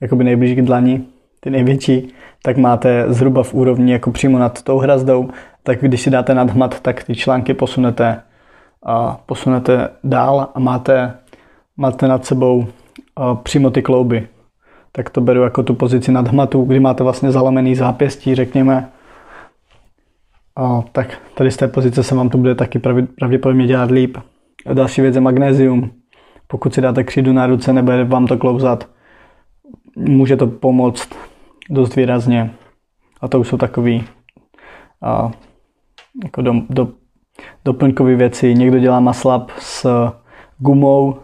jakoby 0.00 0.24
nejblíž 0.24 0.58
k 0.58 0.62
dlani, 0.62 1.04
ty 1.40 1.50
největší, 1.50 2.08
tak 2.42 2.56
máte 2.56 3.04
zhruba 3.08 3.42
v 3.42 3.54
úrovni 3.54 3.92
jako 3.92 4.10
přímo 4.10 4.38
nad 4.38 4.62
tou 4.62 4.78
hrazdou, 4.78 5.28
tak 5.62 5.80
když 5.80 6.02
si 6.02 6.10
dáte 6.10 6.34
nadhmat, 6.34 6.80
tak 6.80 7.04
ty 7.04 7.14
články 7.14 7.54
posunete, 7.54 8.22
a 8.86 9.20
posunete 9.26 9.88
dál 10.04 10.48
a 10.54 10.60
máte, 10.60 11.14
máte 11.76 12.08
nad 12.08 12.24
sebou 12.24 12.66
přímo 13.42 13.70
ty 13.70 13.82
klouby. 13.82 14.28
Tak 14.92 15.10
to 15.10 15.20
beru 15.20 15.42
jako 15.42 15.62
tu 15.62 15.74
pozici 15.74 16.12
nad 16.12 16.28
hmatu, 16.28 16.62
kdy 16.62 16.80
máte 16.80 17.04
vlastně 17.04 17.32
zalomený 17.32 17.74
zápěstí, 17.74 18.34
řekněme. 18.34 18.88
A 20.56 20.82
tak 20.92 21.18
tady 21.34 21.50
z 21.50 21.56
té 21.56 21.68
pozice 21.68 22.02
se 22.02 22.14
vám 22.14 22.28
to 22.28 22.38
bude 22.38 22.54
taky 22.54 22.78
pravděpodobně 23.18 23.66
dělat 23.66 23.90
líp. 23.90 24.16
A 24.66 24.74
další 24.74 25.00
věc 25.00 25.14
je 25.14 25.20
magnézium. 25.20 25.90
Pokud 26.46 26.74
si 26.74 26.80
dáte 26.80 27.04
křídu 27.04 27.32
na 27.32 27.46
ruce, 27.46 27.72
nebude 27.72 28.04
vám 28.04 28.26
to 28.26 28.38
klouzat. 28.38 28.88
Může 29.96 30.36
to 30.36 30.46
pomoct 30.46 31.08
dost 31.70 31.96
výrazně. 31.96 32.50
A 33.20 33.28
to 33.28 33.40
už 33.40 33.48
jsou 33.48 33.56
takový 33.56 34.04
a, 35.02 35.30
jako 36.24 36.42
do, 36.42 36.54
do, 36.70 36.88
doplňkové 37.64 38.14
věci. 38.14 38.54
Někdo 38.54 38.78
dělá 38.78 39.00
maslap 39.00 39.50
s 39.58 39.86
gumou, 40.58 41.16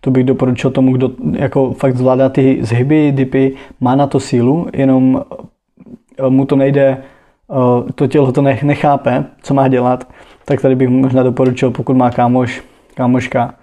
to 0.00 0.10
bych 0.10 0.24
doporučil 0.24 0.70
tomu, 0.70 0.92
kdo 0.92 1.10
jako 1.32 1.72
fakt 1.72 1.96
zvládá 1.96 2.28
ty 2.28 2.58
zhyby, 2.60 3.12
dipy, 3.12 3.56
má 3.80 3.96
na 3.96 4.06
to 4.06 4.20
sílu, 4.20 4.66
jenom 4.72 5.24
eh, 6.18 6.30
mu 6.30 6.44
to 6.44 6.56
nejde, 6.56 7.02
to 7.94 8.06
tělo 8.06 8.32
to 8.32 8.42
nechápe, 8.42 9.24
co 9.42 9.54
má 9.54 9.68
dělat, 9.68 10.08
tak 10.44 10.60
tady 10.60 10.76
bych 10.76 10.88
možná 10.88 11.22
doporučil, 11.22 11.70
pokud 11.70 11.96
má 11.96 12.10
kámoš, 12.10 12.62
kámoška 12.94 13.54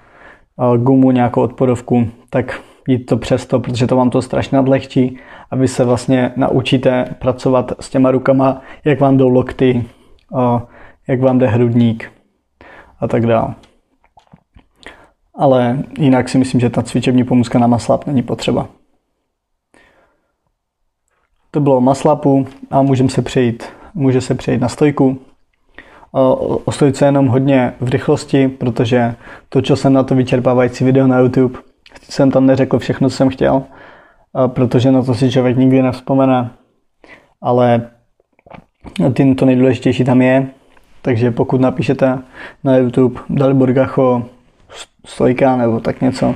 gumu, 0.77 1.11
nějakou 1.11 1.41
odporovku, 1.41 2.07
tak 2.29 2.61
jít 2.87 3.05
to 3.05 3.17
přesto, 3.17 3.59
protože 3.59 3.87
to 3.87 3.95
vám 3.95 4.09
to 4.09 4.21
strašně 4.21 4.55
nadlehčí 4.55 5.17
a 5.51 5.55
vy 5.55 5.67
se 5.67 5.85
vlastně 5.85 6.31
naučíte 6.35 7.15
pracovat 7.19 7.71
s 7.79 7.89
těma 7.89 8.11
rukama, 8.11 8.61
jak 8.85 8.99
vám 8.99 9.17
jdou 9.17 9.29
lokty, 9.29 9.85
jak 11.07 11.21
vám 11.21 11.37
jde 11.37 11.47
hrudník 11.47 12.11
a 12.99 13.07
tak 13.07 13.25
dále 13.25 13.55
ale 15.37 15.83
jinak 15.99 16.29
si 16.29 16.37
myslím, 16.37 16.61
že 16.61 16.69
ta 16.69 16.83
cvičební 16.83 17.23
pomůcka 17.23 17.59
na 17.59 17.67
maslap 17.67 18.05
není 18.05 18.23
potřeba. 18.23 18.67
To 21.55 21.62
bylo 21.62 21.81
maslapu 21.81 22.47
a 22.71 22.81
můžeme 22.81 23.09
se 23.09 23.21
přejít, 23.21 23.63
může 23.93 24.21
se 24.21 24.35
přejít 24.35 24.62
na 24.62 24.69
stojku. 24.69 25.19
O 26.65 26.71
stojce 26.71 27.05
jenom 27.05 27.27
hodně 27.27 27.74
v 27.79 27.89
rychlosti, 27.89 28.47
protože 28.47 29.15
točil 29.50 29.75
jsem 29.75 29.93
na 29.93 30.03
to 30.03 30.15
vyčerpávající 30.15 30.85
video 30.85 31.07
na 31.07 31.19
YouTube. 31.19 31.59
Jsem 32.01 32.31
tam 32.31 32.45
neřekl 32.45 32.79
všechno, 32.79 33.09
co 33.09 33.15
jsem 33.15 33.29
chtěl, 33.29 33.63
protože 34.47 34.91
na 34.91 35.03
to 35.03 35.13
si 35.13 35.31
člověk 35.31 35.57
nikdy 35.57 35.81
nevzpomene. 35.81 36.50
Ale 37.41 37.89
tím 39.13 39.35
to 39.35 39.45
nejdůležitější 39.45 40.03
tam 40.03 40.21
je, 40.21 40.47
takže 41.01 41.31
pokud 41.31 41.62
napíšete 41.62 42.19
na 42.63 42.77
YouTube 42.77 43.21
Dalibor 43.29 43.74
Gacho 43.74 44.25
stojka 45.05 45.55
nebo 45.55 45.79
tak 45.79 46.01
něco, 46.01 46.35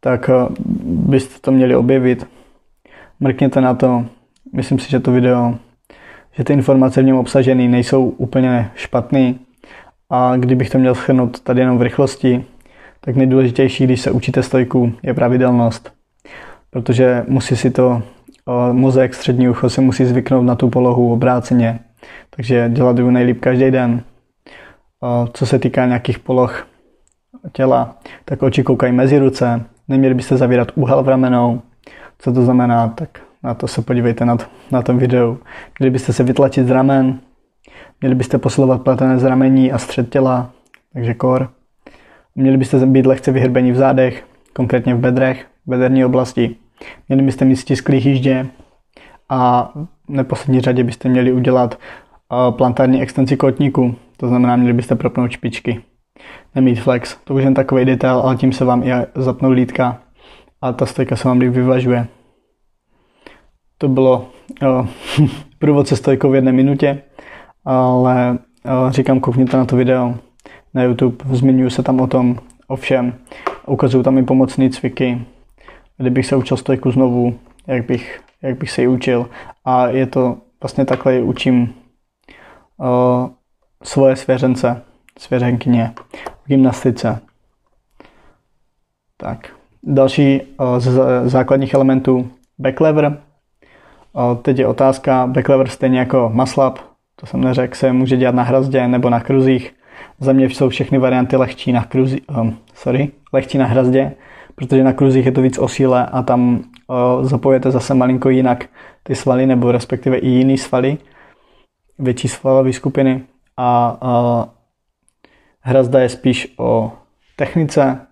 tak 0.00 0.28
eh, 0.28 0.46
byste 0.84 1.40
to 1.40 1.52
měli 1.52 1.76
objevit. 1.76 2.26
Mrkněte 3.20 3.60
na 3.60 3.74
to. 3.74 4.04
Myslím 4.56 4.78
si, 4.78 4.90
že 4.90 5.00
to 5.00 5.12
video, 5.12 5.54
že 6.32 6.44
ty 6.44 6.52
informace 6.52 7.02
v 7.02 7.04
něm 7.04 7.16
obsažené 7.16 7.68
nejsou 7.68 8.04
úplně 8.04 8.70
špatný. 8.74 9.38
A 10.10 10.36
kdybych 10.36 10.70
to 10.70 10.78
měl 10.78 10.94
schrnout 10.94 11.40
tady 11.40 11.60
jenom 11.60 11.78
v 11.78 11.82
rychlosti, 11.82 12.44
tak 13.00 13.16
nejdůležitější, 13.16 13.84
když 13.84 14.00
se 14.00 14.10
učíte 14.10 14.42
stojku, 14.42 14.92
je 15.02 15.14
pravidelnost. 15.14 15.92
Protože 16.70 17.24
musí 17.28 17.56
si 17.56 17.70
to 17.70 18.02
mozek, 18.72 19.14
střední 19.14 19.48
ucho 19.48 19.70
se 19.70 19.80
musí 19.80 20.04
zvyknout 20.04 20.44
na 20.44 20.54
tu 20.54 20.68
polohu 20.68 21.12
obráceně. 21.12 21.78
Takže 22.30 22.68
dělat 22.68 22.98
ju 22.98 23.10
nejlíp 23.10 23.40
každý 23.40 23.70
den. 23.70 24.02
Co 25.32 25.46
se 25.46 25.58
týká 25.58 25.86
nějakých 25.86 26.18
poloh, 26.18 26.66
těla, 27.52 27.96
tak 28.24 28.42
oči 28.42 28.62
koukají 28.62 28.92
mezi 28.92 29.18
ruce, 29.18 29.64
neměli 29.88 30.14
byste 30.14 30.36
zavírat 30.36 30.68
úhel 30.74 31.02
v 31.02 31.08
ramenou. 31.08 31.60
Co 32.18 32.32
to 32.32 32.42
znamená, 32.42 32.88
tak 32.88 33.20
na 33.44 33.54
to 33.54 33.68
se 33.68 33.82
podívejte 33.82 34.24
na, 34.24 34.36
to, 34.36 34.44
na 34.70 34.82
tom 34.82 34.98
videu. 34.98 35.38
Měli 35.78 35.90
byste 35.90 36.12
se 36.12 36.22
vytlačit 36.22 36.66
z 36.66 36.70
ramen, 36.70 37.20
měli 38.00 38.14
byste 38.14 38.38
posilovat 38.38 38.82
pletené 38.82 39.18
zramení 39.18 39.72
a 39.72 39.78
střed 39.78 40.08
těla, 40.08 40.50
takže 40.92 41.14
kor. 41.14 41.48
Měli 42.34 42.56
byste 42.56 42.86
být 42.86 43.06
lehce 43.06 43.32
vyhrbení 43.32 43.72
v 43.72 43.76
zádech, 43.76 44.24
konkrétně 44.52 44.94
v 44.94 44.98
bedrech, 44.98 45.46
v 45.66 45.70
bederní 45.70 46.04
oblasti. 46.04 46.56
Měli 47.08 47.22
byste 47.22 47.44
mít 47.44 47.56
stisklý 47.56 47.98
hýždě 47.98 48.46
a 49.28 49.72
v 50.08 50.12
neposlední 50.12 50.60
řadě 50.60 50.84
byste 50.84 51.08
měli 51.08 51.32
udělat 51.32 51.78
plantární 52.50 53.02
extenzi 53.02 53.36
kotníku, 53.36 53.94
to 54.16 54.28
znamená, 54.28 54.56
měli 54.56 54.72
byste 54.72 54.94
propnout 54.94 55.30
špičky 55.30 55.80
nemít 56.54 56.80
flex. 56.80 57.16
To 57.24 57.34
už 57.34 57.42
jen 57.42 57.54
takový 57.54 57.84
detail, 57.84 58.18
ale 58.18 58.36
tím 58.36 58.52
se 58.52 58.64
vám 58.64 58.82
i 58.82 58.92
zapnou 59.14 59.50
lítka 59.50 59.98
a 60.62 60.72
ta 60.72 60.86
stojka 60.86 61.16
se 61.16 61.28
vám 61.28 61.38
líp 61.38 61.52
vyvažuje. 61.52 62.06
To 63.78 63.88
bylo 63.88 64.28
uh, 64.62 64.86
průvod 65.58 65.88
se 65.88 65.96
stojkou 65.96 66.30
v 66.30 66.34
jedné 66.34 66.52
minutě, 66.52 67.02
ale 67.64 68.38
uh, 68.64 68.90
říkám, 68.90 69.20
koukněte 69.20 69.56
na 69.56 69.64
to 69.64 69.76
video 69.76 70.14
na 70.74 70.82
YouTube, 70.82 71.24
zmiňuji 71.36 71.70
se 71.70 71.82
tam 71.82 72.00
o 72.00 72.06
tom, 72.06 72.38
o 72.66 72.76
všem. 72.76 73.14
Ukazuju 73.66 74.02
tam 74.02 74.18
i 74.18 74.22
pomocné 74.22 74.70
cviky, 74.70 75.20
kdybych 75.96 76.26
se 76.26 76.36
učil 76.36 76.56
stojku 76.56 76.90
znovu, 76.90 77.38
jak 77.66 77.86
bych, 77.86 78.20
jak 78.42 78.58
bych 78.58 78.70
se 78.70 78.82
ji 78.82 78.88
učil. 78.88 79.28
A 79.64 79.88
je 79.88 80.06
to 80.06 80.36
vlastně 80.62 80.84
takhle 80.84 81.22
učím 81.22 81.74
uh, 82.76 83.28
svoje 83.82 84.16
svěřence 84.16 84.82
svěřenkyně 85.18 85.94
v 86.44 86.48
gymnastice. 86.48 87.20
Tak. 89.16 89.48
Další 89.82 90.40
eh, 90.40 90.80
z 90.80 91.00
základních 91.24 91.74
elementů 91.74 92.30
backlever. 92.58 93.22
Teď 94.42 94.58
je 94.58 94.66
otázka, 94.66 95.26
backlever 95.26 95.68
stejně 95.68 95.98
jako 95.98 96.30
maslap, 96.34 96.78
to 97.16 97.26
jsem 97.26 97.40
neřekl, 97.40 97.74
se 97.74 97.92
může 97.92 98.16
dělat 98.16 98.34
na 98.34 98.42
hrazdě 98.42 98.88
nebo 98.88 99.10
na 99.10 99.20
kruzích. 99.20 99.74
Za 100.20 100.32
mě 100.32 100.46
jsou 100.46 100.68
všechny 100.68 100.98
varianty 100.98 101.36
lehčí 101.36 101.72
na 101.72 101.84
kruzi, 101.84 102.20
um, 102.40 102.58
sorry, 102.74 103.10
lehčí 103.32 103.58
na 103.58 103.66
hrazdě, 103.66 104.12
protože 104.54 104.84
na 104.84 104.92
kruzích 104.92 105.26
je 105.26 105.32
to 105.32 105.42
víc 105.42 105.58
o 105.58 105.68
síle 105.68 106.06
a 106.06 106.22
tam 106.22 106.64
uh, 106.86 107.24
zapojete 107.24 107.70
zase 107.70 107.94
malinko 107.94 108.30
jinak 108.30 108.64
ty 109.02 109.14
svaly 109.14 109.46
nebo 109.46 109.72
respektive 109.72 110.16
i 110.16 110.28
jiný 110.28 110.58
svaly, 110.58 110.98
větší 111.98 112.28
svalové 112.28 112.72
skupiny 112.72 113.22
a 113.56 113.98
uh, 114.02 114.54
Hrazda 115.66 116.00
je 116.00 116.08
spíš 116.08 116.54
o 116.58 116.92
technice, 117.36 118.06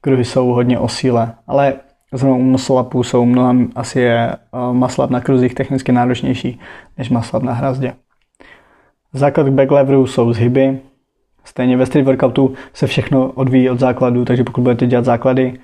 kruhy 0.00 0.24
jsou 0.24 0.48
hodně 0.48 0.78
o 0.78 0.88
síle, 0.88 1.34
ale 1.46 1.74
u 2.12 2.44
nosolapů 2.44 3.02
jsou 3.02 3.24
mnohem, 3.24 3.70
asi 3.74 4.00
je 4.00 4.32
eh, 4.32 4.38
maslap 4.72 5.10
na 5.10 5.20
kruzích 5.20 5.54
technicky 5.54 5.92
náročnější 5.92 6.60
než 6.98 7.10
maslap 7.10 7.42
na 7.42 7.52
hrazdě. 7.52 7.94
Základ 9.12 9.48
backleveru 9.48 10.06
jsou 10.06 10.32
zhyby, 10.32 10.78
stejně 11.44 11.76
ve 11.76 11.86
street 11.86 12.06
workoutu 12.06 12.54
se 12.72 12.86
všechno 12.86 13.32
odvíjí 13.32 13.70
od 13.70 13.78
základu, 13.78 14.24
takže 14.24 14.44
pokud 14.44 14.62
budete 14.62 14.86
dělat 14.86 15.04
základy, 15.04 15.60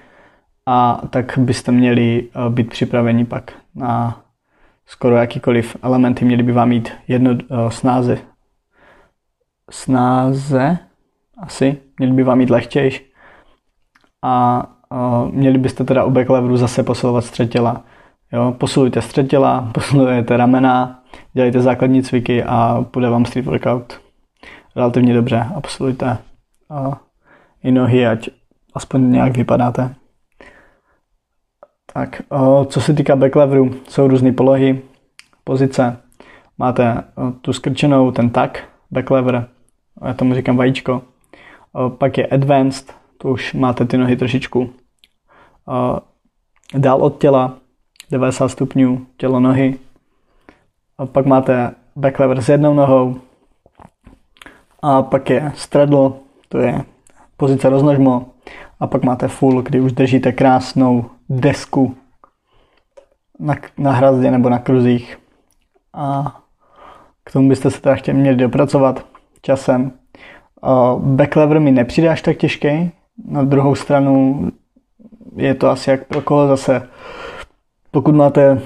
a 0.66 1.00
tak 1.10 1.38
byste 1.38 1.72
měli 1.72 2.28
eh, 2.28 2.50
být 2.50 2.70
připraveni 2.70 3.24
pak 3.24 3.52
na 3.74 4.20
skoro 4.86 5.16
jakýkoliv 5.16 5.76
elementy, 5.82 6.24
měli 6.24 6.42
by 6.42 6.52
vám 6.52 6.68
mít 6.68 6.92
jedno 7.08 7.30
eh, 7.30 7.70
snáze, 7.70 8.18
snáze? 9.70 10.78
Asi, 11.38 11.76
měli 11.98 12.12
by 12.12 12.22
vám 12.22 12.38
mít 12.38 12.50
lehčejš 12.50 13.04
a 14.22 14.66
měli 15.30 15.58
byste 15.58 15.84
teda 15.84 16.04
u 16.04 16.10
backleveru 16.10 16.56
zase 16.56 16.82
posilovat 16.82 17.24
střed 17.24 17.50
těla. 17.50 17.84
Jo, 18.32 18.54
posilujte 18.58 19.02
střed 19.02 19.28
těla, 19.28 19.70
posilujete 19.74 20.36
ramena, 20.36 21.02
dělejte 21.32 21.60
základní 21.60 22.02
cviky 22.02 22.44
a 22.44 22.84
bude 22.92 23.10
vám 23.10 23.24
street 23.24 23.46
workout 23.46 24.00
relativně 24.76 25.14
dobře 25.14 25.46
a 25.56 25.60
posilujte 25.60 26.18
uh, 26.68 26.94
i 27.62 27.72
nohy, 27.72 28.06
ať 28.06 28.28
aspoň 28.74 29.12
nějak 29.12 29.36
vypadáte. 29.36 29.94
Tak, 31.92 32.22
uh, 32.28 32.64
co 32.64 32.80
se 32.80 32.94
týká 32.94 33.16
backleveru, 33.16 33.74
jsou 33.88 34.08
různé 34.08 34.32
polohy, 34.32 34.82
pozice. 35.44 35.96
Máte 36.58 37.04
uh, 37.16 37.30
tu 37.30 37.52
skrčenou, 37.52 38.10
ten 38.10 38.30
tak, 38.30 38.64
backlever, 38.90 39.48
já 40.04 40.14
tomu 40.14 40.34
říkám 40.34 40.56
vajíčko, 40.56 41.02
pak 41.98 42.18
je 42.18 42.26
advanced, 42.26 42.94
to 43.18 43.28
už 43.28 43.54
máte 43.54 43.84
ty 43.84 43.98
nohy 43.98 44.16
trošičku 44.16 44.70
dál 46.75 47.02
od 47.02 47.21
těla, 47.21 47.54
90 48.11 48.49
stupňů, 48.49 49.06
tělo 49.16 49.40
nohy. 49.40 49.78
A 50.99 51.06
pak 51.06 51.26
máte 51.26 51.75
backlever 51.97 52.42
s 52.42 52.49
jednou 52.49 52.75
nohou. 52.75 53.16
A 54.83 55.02
pak 55.02 55.30
je 55.30 55.52
straddle, 55.54 56.11
to 56.49 56.59
je 56.59 56.85
pozice 57.37 57.68
roznožmo. 57.68 58.26
A 58.80 58.87
pak 58.87 59.02
máte 59.02 59.28
full, 59.28 59.62
kdy 59.62 59.80
už 59.80 59.92
držíte 59.92 60.33
krásnou 60.33 61.04
desku 61.28 61.97
na, 63.38 63.54
na 63.78 63.92
hrazdě 63.92 64.30
nebo 64.30 64.49
na 64.49 64.59
kruzích. 64.59 65.18
A 65.92 66.37
k 67.25 67.33
tomu 67.33 67.49
byste 67.49 67.71
se 67.71 67.80
teda 67.80 67.94
chtěli 67.94 68.18
měli 68.18 68.37
dopracovat 68.37 69.06
časem. 69.42 69.92
Backlever 70.99 71.61
mi 71.61 71.71
nepřijde 71.71 72.09
až 72.09 72.23
tak 72.23 72.37
těžký. 72.37 72.90
Na 73.28 73.44
druhou 73.44 73.75
stranu 73.75 74.40
je 75.37 75.54
to 75.54 75.71
asi 75.71 75.90
jak 75.90 76.04
pro 76.04 76.21
koho 76.21 76.49
zase. 76.49 76.88
Pokud 77.90 78.14
máte 78.14 78.52
uh, 78.52 78.62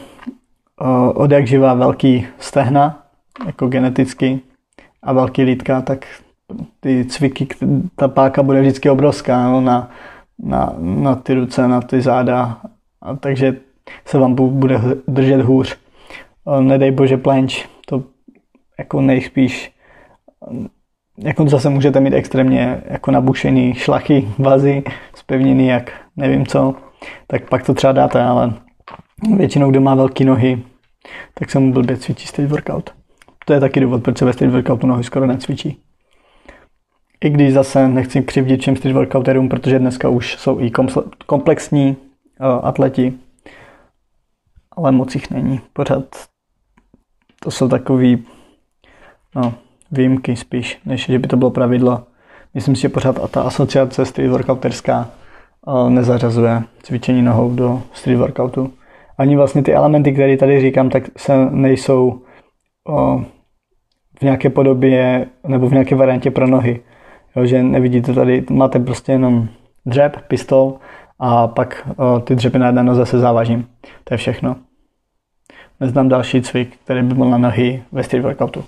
od 1.14 1.30
jak 1.30 1.46
živá 1.46 1.74
velký 1.74 2.26
stehna, 2.38 3.02
jako 3.46 3.68
geneticky, 3.68 4.40
a 5.02 5.12
velký 5.12 5.42
lítka, 5.42 5.80
tak 5.80 6.06
ty 6.80 7.04
cviky, 7.04 7.48
ta 7.96 8.08
páka 8.08 8.42
bude 8.42 8.60
vždycky 8.60 8.90
obrovská 8.90 9.50
no, 9.50 9.60
na, 9.60 9.90
na, 10.38 10.74
na 10.78 11.14
ty 11.14 11.34
ruce, 11.34 11.68
na 11.68 11.80
ty 11.80 12.00
záda, 12.00 12.60
a 13.02 13.16
takže 13.16 13.56
se 14.04 14.18
vám 14.18 14.34
bude 14.34 14.80
držet 15.08 15.40
hůř. 15.40 15.76
Nedej 16.60 16.90
bože 16.90 17.16
plenč, 17.16 17.68
to 17.86 18.02
jako 18.78 19.00
nejspíš 19.00 19.72
jako 21.18 21.48
zase 21.48 21.70
můžete 21.70 22.00
mít 22.00 22.14
extrémně 22.14 22.82
jako 22.86 23.10
nabušený 23.10 23.74
šlachy, 23.74 24.28
vazy, 24.38 24.82
spevněný 25.28 25.66
jak 25.66 25.92
nevím 26.16 26.46
co, 26.46 26.74
tak 27.26 27.48
pak 27.48 27.66
to 27.66 27.74
třeba 27.74 27.92
dáte, 27.92 28.22
ale 28.22 28.54
většinou, 29.36 29.70
kdo 29.70 29.80
má 29.80 29.94
velké 29.94 30.24
nohy, 30.24 30.62
tak 31.34 31.50
se 31.50 31.58
mu 31.58 31.72
blbě 31.72 31.96
cvičí 31.96 32.26
street 32.26 32.50
workout. 32.50 32.94
To 33.44 33.52
je 33.52 33.60
taky 33.60 33.80
důvod, 33.80 34.02
proč 34.02 34.18
se 34.18 34.24
ve 34.24 34.32
street 34.32 34.52
workoutu 34.52 34.86
nohy 34.86 35.04
skoro 35.04 35.26
necvičí. 35.26 35.82
I 37.24 37.30
když 37.30 37.52
zase 37.52 37.88
nechci 37.88 38.22
křivdit 38.22 38.60
všem 38.60 38.76
street 38.76 38.94
workouterům, 38.94 39.48
protože 39.48 39.78
dneska 39.78 40.08
už 40.08 40.36
jsou 40.38 40.60
i 40.60 40.70
komplexní 41.26 41.96
uh, 42.40 42.46
atleti, 42.62 43.14
ale 44.76 44.92
moc 44.92 45.14
jich 45.14 45.30
není. 45.30 45.60
Pořád 45.72 46.04
to 47.40 47.50
jsou 47.50 47.68
takový 47.68 48.26
no, 49.34 49.54
výjimky 49.90 50.36
spíš, 50.36 50.78
než 50.84 51.06
že 51.06 51.18
by 51.18 51.28
to 51.28 51.36
bylo 51.36 51.50
pravidlo. 51.50 52.06
Myslím 52.54 52.76
si, 52.76 52.82
že 52.82 52.88
pořád 52.88 53.30
ta 53.30 53.42
asociace 53.42 54.04
street 54.04 54.30
workouterská 54.30 55.10
uh, 55.66 55.90
nezařazuje 55.90 56.62
cvičení 56.82 57.22
nohou 57.22 57.54
do 57.54 57.82
street 57.92 58.18
workoutu. 58.18 58.72
Ani 59.18 59.36
vlastně 59.36 59.62
ty 59.62 59.74
elementy, 59.74 60.12
které 60.12 60.36
tady 60.36 60.60
říkám, 60.60 60.90
tak 60.90 61.02
se 61.16 61.50
nejsou 61.50 62.22
uh, 62.88 63.22
v 64.18 64.22
nějaké 64.22 64.50
podobě 64.50 65.26
nebo 65.46 65.68
v 65.68 65.72
nějaké 65.72 65.94
variantě 65.94 66.30
pro 66.30 66.46
nohy. 66.46 66.80
Jo, 67.36 67.46
že 67.46 67.62
nevidíte 67.62 68.12
tady, 68.12 68.44
máte 68.50 68.78
prostě 68.78 69.12
jenom 69.12 69.48
dřep, 69.86 70.16
pistol 70.28 70.78
a 71.18 71.48
pak 71.48 71.88
o, 71.96 72.20
ty 72.20 72.34
dřepy 72.34 72.58
na 72.58 72.66
jedné 72.66 72.82
noze 72.82 73.06
se 73.06 73.18
závažím. 73.18 73.68
To 74.04 74.14
je 74.14 74.18
všechno. 74.18 74.56
Neznám 75.80 76.08
další 76.08 76.42
cvik, 76.42 76.76
který 76.84 77.02
by 77.02 77.14
byl 77.14 77.30
na 77.30 77.38
nohy 77.38 77.82
ve 77.92 78.02
street 78.02 78.24
workoutu. 78.24 78.64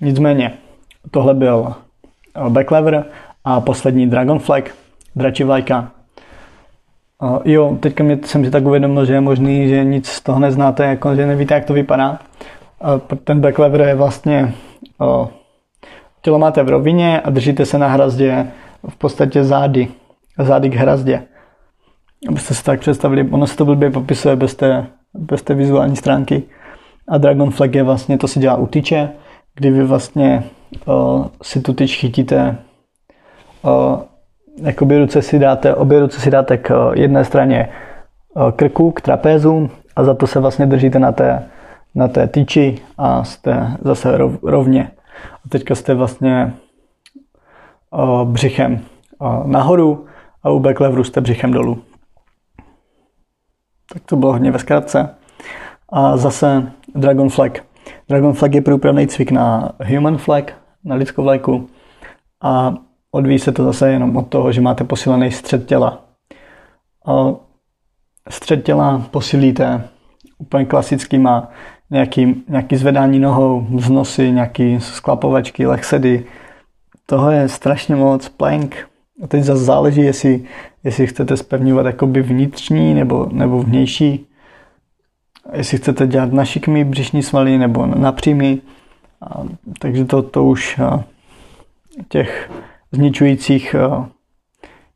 Nicméně, 0.00 0.58
tohle 1.10 1.34
byl 1.34 1.74
backlever 2.48 3.04
a 3.44 3.60
poslední 3.60 4.06
Dragon 4.06 4.38
Flag, 4.38 4.70
dračí 5.16 5.44
vlajka. 5.44 5.90
Uh, 7.22 7.38
jo, 7.44 7.76
teďka 7.80 8.04
mě, 8.04 8.18
jsem 8.24 8.44
si 8.44 8.50
tak 8.50 8.64
uvědomil, 8.64 9.04
že 9.04 9.12
je 9.12 9.20
možný, 9.20 9.68
že 9.68 9.84
nic 9.84 10.08
z 10.08 10.20
toho 10.20 10.38
neznáte, 10.38 10.84
jako, 10.84 11.14
že 11.14 11.26
nevíte, 11.26 11.54
jak 11.54 11.64
to 11.64 11.72
vypadá. 11.72 12.18
Uh, 12.84 13.18
ten 13.24 13.40
backlever 13.40 13.80
je 13.80 13.94
vlastně 13.94 14.54
Tělo 16.24 16.38
máte 16.38 16.62
v 16.62 16.68
rovině 16.68 17.20
a 17.20 17.30
držíte 17.30 17.66
se 17.66 17.78
na 17.78 17.88
hrazdě 17.88 18.46
v 18.88 18.96
podstatě 18.96 19.44
zády, 19.44 19.88
zády 20.38 20.70
k 20.70 20.74
hrazdě. 20.74 21.22
Abyste 22.28 22.54
se 22.54 22.64
tak 22.64 22.80
představili, 22.80 23.28
ono 23.30 23.46
se 23.46 23.56
to 23.56 23.64
blbě 23.64 23.90
popisuje 23.90 24.36
bez 24.36 24.54
té, 24.54 24.86
bez 25.14 25.42
té 25.42 25.54
vizuální 25.54 25.96
stránky. 25.96 26.42
A 27.08 27.18
Dragon 27.18 27.50
Flag 27.50 27.74
je 27.74 27.82
vlastně, 27.82 28.18
to 28.18 28.28
se 28.28 28.40
dělá 28.40 28.56
u 28.56 28.66
tyče, 28.66 29.10
kdy 29.54 29.70
vy 29.70 29.84
vlastně 29.84 30.44
uh, 30.86 31.26
si 31.42 31.60
tu 31.60 31.72
tyč 31.72 31.96
chytíte, 31.96 32.56
uh, 33.62 34.02
jakoby 34.62 34.98
ruce 34.98 35.22
si 35.22 35.38
dáte, 35.38 35.74
obě 35.74 36.00
ruce 36.00 36.20
si 36.20 36.30
dáte 36.30 36.56
k 36.56 36.92
jedné 36.94 37.24
straně 37.24 37.68
krku, 38.56 38.90
k 38.90 39.00
trapézu 39.00 39.70
a 39.96 40.04
za 40.04 40.14
to 40.14 40.26
se 40.26 40.40
vlastně 40.40 40.66
držíte 40.66 40.98
na 40.98 41.12
té, 41.12 41.48
na 41.94 42.08
té 42.08 42.26
tyči 42.28 42.78
a 42.98 43.24
jste 43.24 43.76
zase 43.82 44.16
rov, 44.16 44.32
rovně. 44.42 44.90
A 45.46 45.48
teďka 45.48 45.74
jste 45.74 45.94
vlastně 45.94 46.54
uh, 47.90 48.24
břichem 48.24 48.80
uh, 49.18 49.46
nahoru 49.46 50.06
a 50.42 50.50
u 50.50 50.58
backleveru 50.58 51.04
jste 51.04 51.20
břichem 51.20 51.52
dolů. 51.52 51.82
Tak 53.92 54.02
to 54.06 54.16
bylo 54.16 54.32
hodně 54.32 54.50
ve 54.50 54.58
zkratce. 54.58 55.14
A 55.88 56.16
zase 56.16 56.72
Dragon 56.94 57.28
Flag. 57.28 57.58
Dragon 58.08 58.32
Flag 58.32 58.54
je 58.54 58.60
průpravný 58.60 59.06
cvik 59.06 59.30
na 59.30 59.72
Human 59.86 60.18
Flag, 60.18 60.52
na 60.84 60.94
lidskou 60.94 61.22
vlajku. 61.22 61.68
A 62.42 62.74
odvíjí 63.10 63.38
se 63.38 63.52
to 63.52 63.64
zase 63.64 63.90
jenom 63.90 64.16
od 64.16 64.28
toho, 64.28 64.52
že 64.52 64.60
máte 64.60 64.84
posílený 64.84 65.30
střed 65.30 65.66
těla. 65.66 66.04
A 67.06 67.34
střed 68.30 68.64
těla 68.64 69.06
posílíte 69.10 69.88
úplně 70.38 70.64
klasickýma 70.64 71.48
nějaký, 71.90 72.44
nějaký 72.48 72.76
zvedání 72.76 73.18
nohou, 73.18 73.66
vznosy, 73.74 74.30
nějaký 74.30 74.80
sklapovačky, 74.80 75.66
lechsedy. 75.66 76.24
Toho 77.06 77.30
je 77.30 77.48
strašně 77.48 77.96
moc, 77.96 78.28
plank. 78.28 78.76
A 79.22 79.26
teď 79.26 79.42
zase 79.42 79.64
záleží, 79.64 80.00
jestli, 80.00 80.44
jestli 80.84 81.06
chcete 81.06 81.36
spevňovat 81.36 81.86
jakoby 81.86 82.22
vnitřní 82.22 82.94
nebo, 82.94 83.28
nebo 83.32 83.62
vnější. 83.62 84.26
Jestli 85.52 85.78
chcete 85.78 86.06
dělat 86.06 86.32
na 86.32 86.44
šikmý 86.44 86.84
břišní 86.84 87.22
svaly 87.22 87.58
nebo 87.58 87.86
na 87.86 88.12
přímý. 88.12 88.60
Takže 89.78 90.04
to, 90.04 90.22
to 90.22 90.44
už 90.44 90.80
těch 92.08 92.50
zničujících 92.92 93.76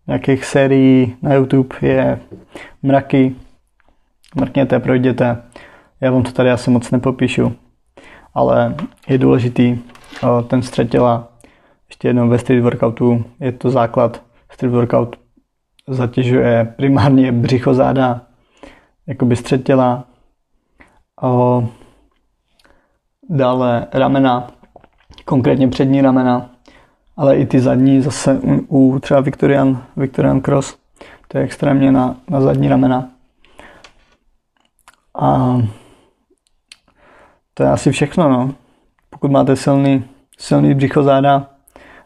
nějakých 0.06 0.44
sérií 0.44 1.16
na 1.22 1.34
YouTube 1.34 1.76
je 1.82 2.20
mraky. 2.82 3.34
Mrkněte, 4.34 4.80
projděte. 4.80 5.42
Já 6.00 6.10
vám 6.10 6.22
to 6.22 6.32
tady 6.32 6.50
asi 6.50 6.70
moc 6.70 6.90
nepopíšu, 6.90 7.52
ale 8.34 8.74
je 9.08 9.18
důležitý 9.18 9.78
ten 10.46 10.62
střed 10.62 10.90
těla. 10.90 11.28
Ještě 11.88 12.08
jednou 12.08 12.28
ve 12.28 12.38
street 12.38 12.62
workoutu 12.62 13.24
je 13.40 13.52
to 13.52 13.70
základ. 13.70 14.22
Street 14.50 14.74
workout 14.74 15.16
zatěžuje 15.88 16.74
primárně 16.76 17.32
břicho 17.32 17.74
záda, 17.74 18.20
jakoby 19.06 19.36
střed 19.36 19.64
těla. 19.64 20.04
Dále 23.28 23.86
ramena, 23.92 24.50
konkrétně 25.24 25.68
přední 25.68 26.02
ramena, 26.02 26.50
ale 27.16 27.36
i 27.36 27.46
ty 27.46 27.60
zadní 27.60 28.00
zase 28.00 28.40
u, 28.42 28.66
u 28.68 28.98
třeba 28.98 29.20
Victorian, 29.20 29.82
Victorian 29.96 30.40
Cross, 30.40 30.76
to 31.28 31.38
je 31.38 31.44
extrémně 31.44 31.92
na, 31.92 32.16
na 32.30 32.40
zadní 32.40 32.68
ramena. 32.68 33.10
A 35.20 35.58
to 37.54 37.62
je 37.62 37.70
asi 37.70 37.92
všechno, 37.92 38.28
no. 38.28 38.54
Pokud 39.10 39.30
máte 39.30 39.56
silný, 39.56 40.04
silný 40.38 40.74
břicho, 40.74 41.02
záda, 41.02 41.50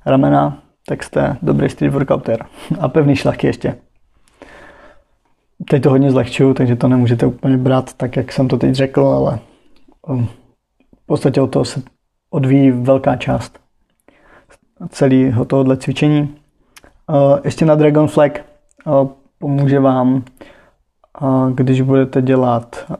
ramena, 0.06 0.62
tak 0.86 1.02
jste 1.02 1.36
dobrý 1.42 1.68
street 1.68 1.92
workouter. 1.92 2.46
A 2.80 2.88
pevný 2.88 3.16
šlachy 3.16 3.46
ještě. 3.46 3.78
Teď 5.70 5.82
to 5.82 5.90
hodně 5.90 6.10
zlehčuju, 6.10 6.54
takže 6.54 6.76
to 6.76 6.88
nemůžete 6.88 7.26
úplně 7.26 7.56
brát 7.56 7.92
tak, 7.92 8.16
jak 8.16 8.32
jsem 8.32 8.48
to 8.48 8.56
teď 8.58 8.74
řekl, 8.74 9.06
ale 9.06 9.38
um, 10.08 10.28
podstatě 11.12 11.40
od 11.40 11.46
toho 11.46 11.64
se 11.64 11.82
odvíjí 12.30 12.70
velká 12.70 13.16
část 13.16 13.58
celého 14.88 15.44
tohohle 15.44 15.76
cvičení. 15.76 16.20
Uh, 16.20 17.38
ještě 17.44 17.64
na 17.64 17.74
Dragon 17.74 18.08
Flag 18.08 18.40
uh, 18.86 19.08
pomůže 19.38 19.80
vám, 19.80 20.24
uh, 21.20 21.50
když 21.50 21.80
budete 21.80 22.22
dělat, 22.22 22.92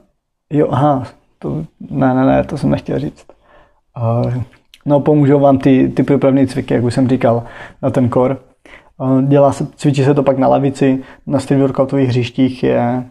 jo, 0.51 0.69
aha, 0.71 1.03
to, 1.39 1.65
ne, 1.91 2.15
ne, 2.15 2.25
ne, 2.25 2.45
to 2.45 2.59
jsem 2.59 2.71
nechtěl 2.71 2.99
říct. 2.99 3.27
No, 4.87 5.01
pomůžou 5.01 5.41
vám 5.41 5.59
ty, 5.59 5.89
ty 5.89 6.03
přípravné 6.03 6.47
cviky, 6.47 6.75
jak 6.75 6.85
už 6.85 6.95
jsem 6.95 7.09
říkal, 7.09 7.45
na 7.83 7.91
ten. 7.91 8.11
Uh, 8.17 9.23
dělá 9.23 9.53
se, 9.53 9.67
cvičí 9.77 10.05
se 10.05 10.15
to 10.15 10.23
pak 10.23 10.39
na 10.39 10.49
lavici, 10.49 11.03
na 11.27 11.41
street 11.41 11.61
workoutových 11.61 12.09
hřištích 12.09 12.63
je 12.63 13.05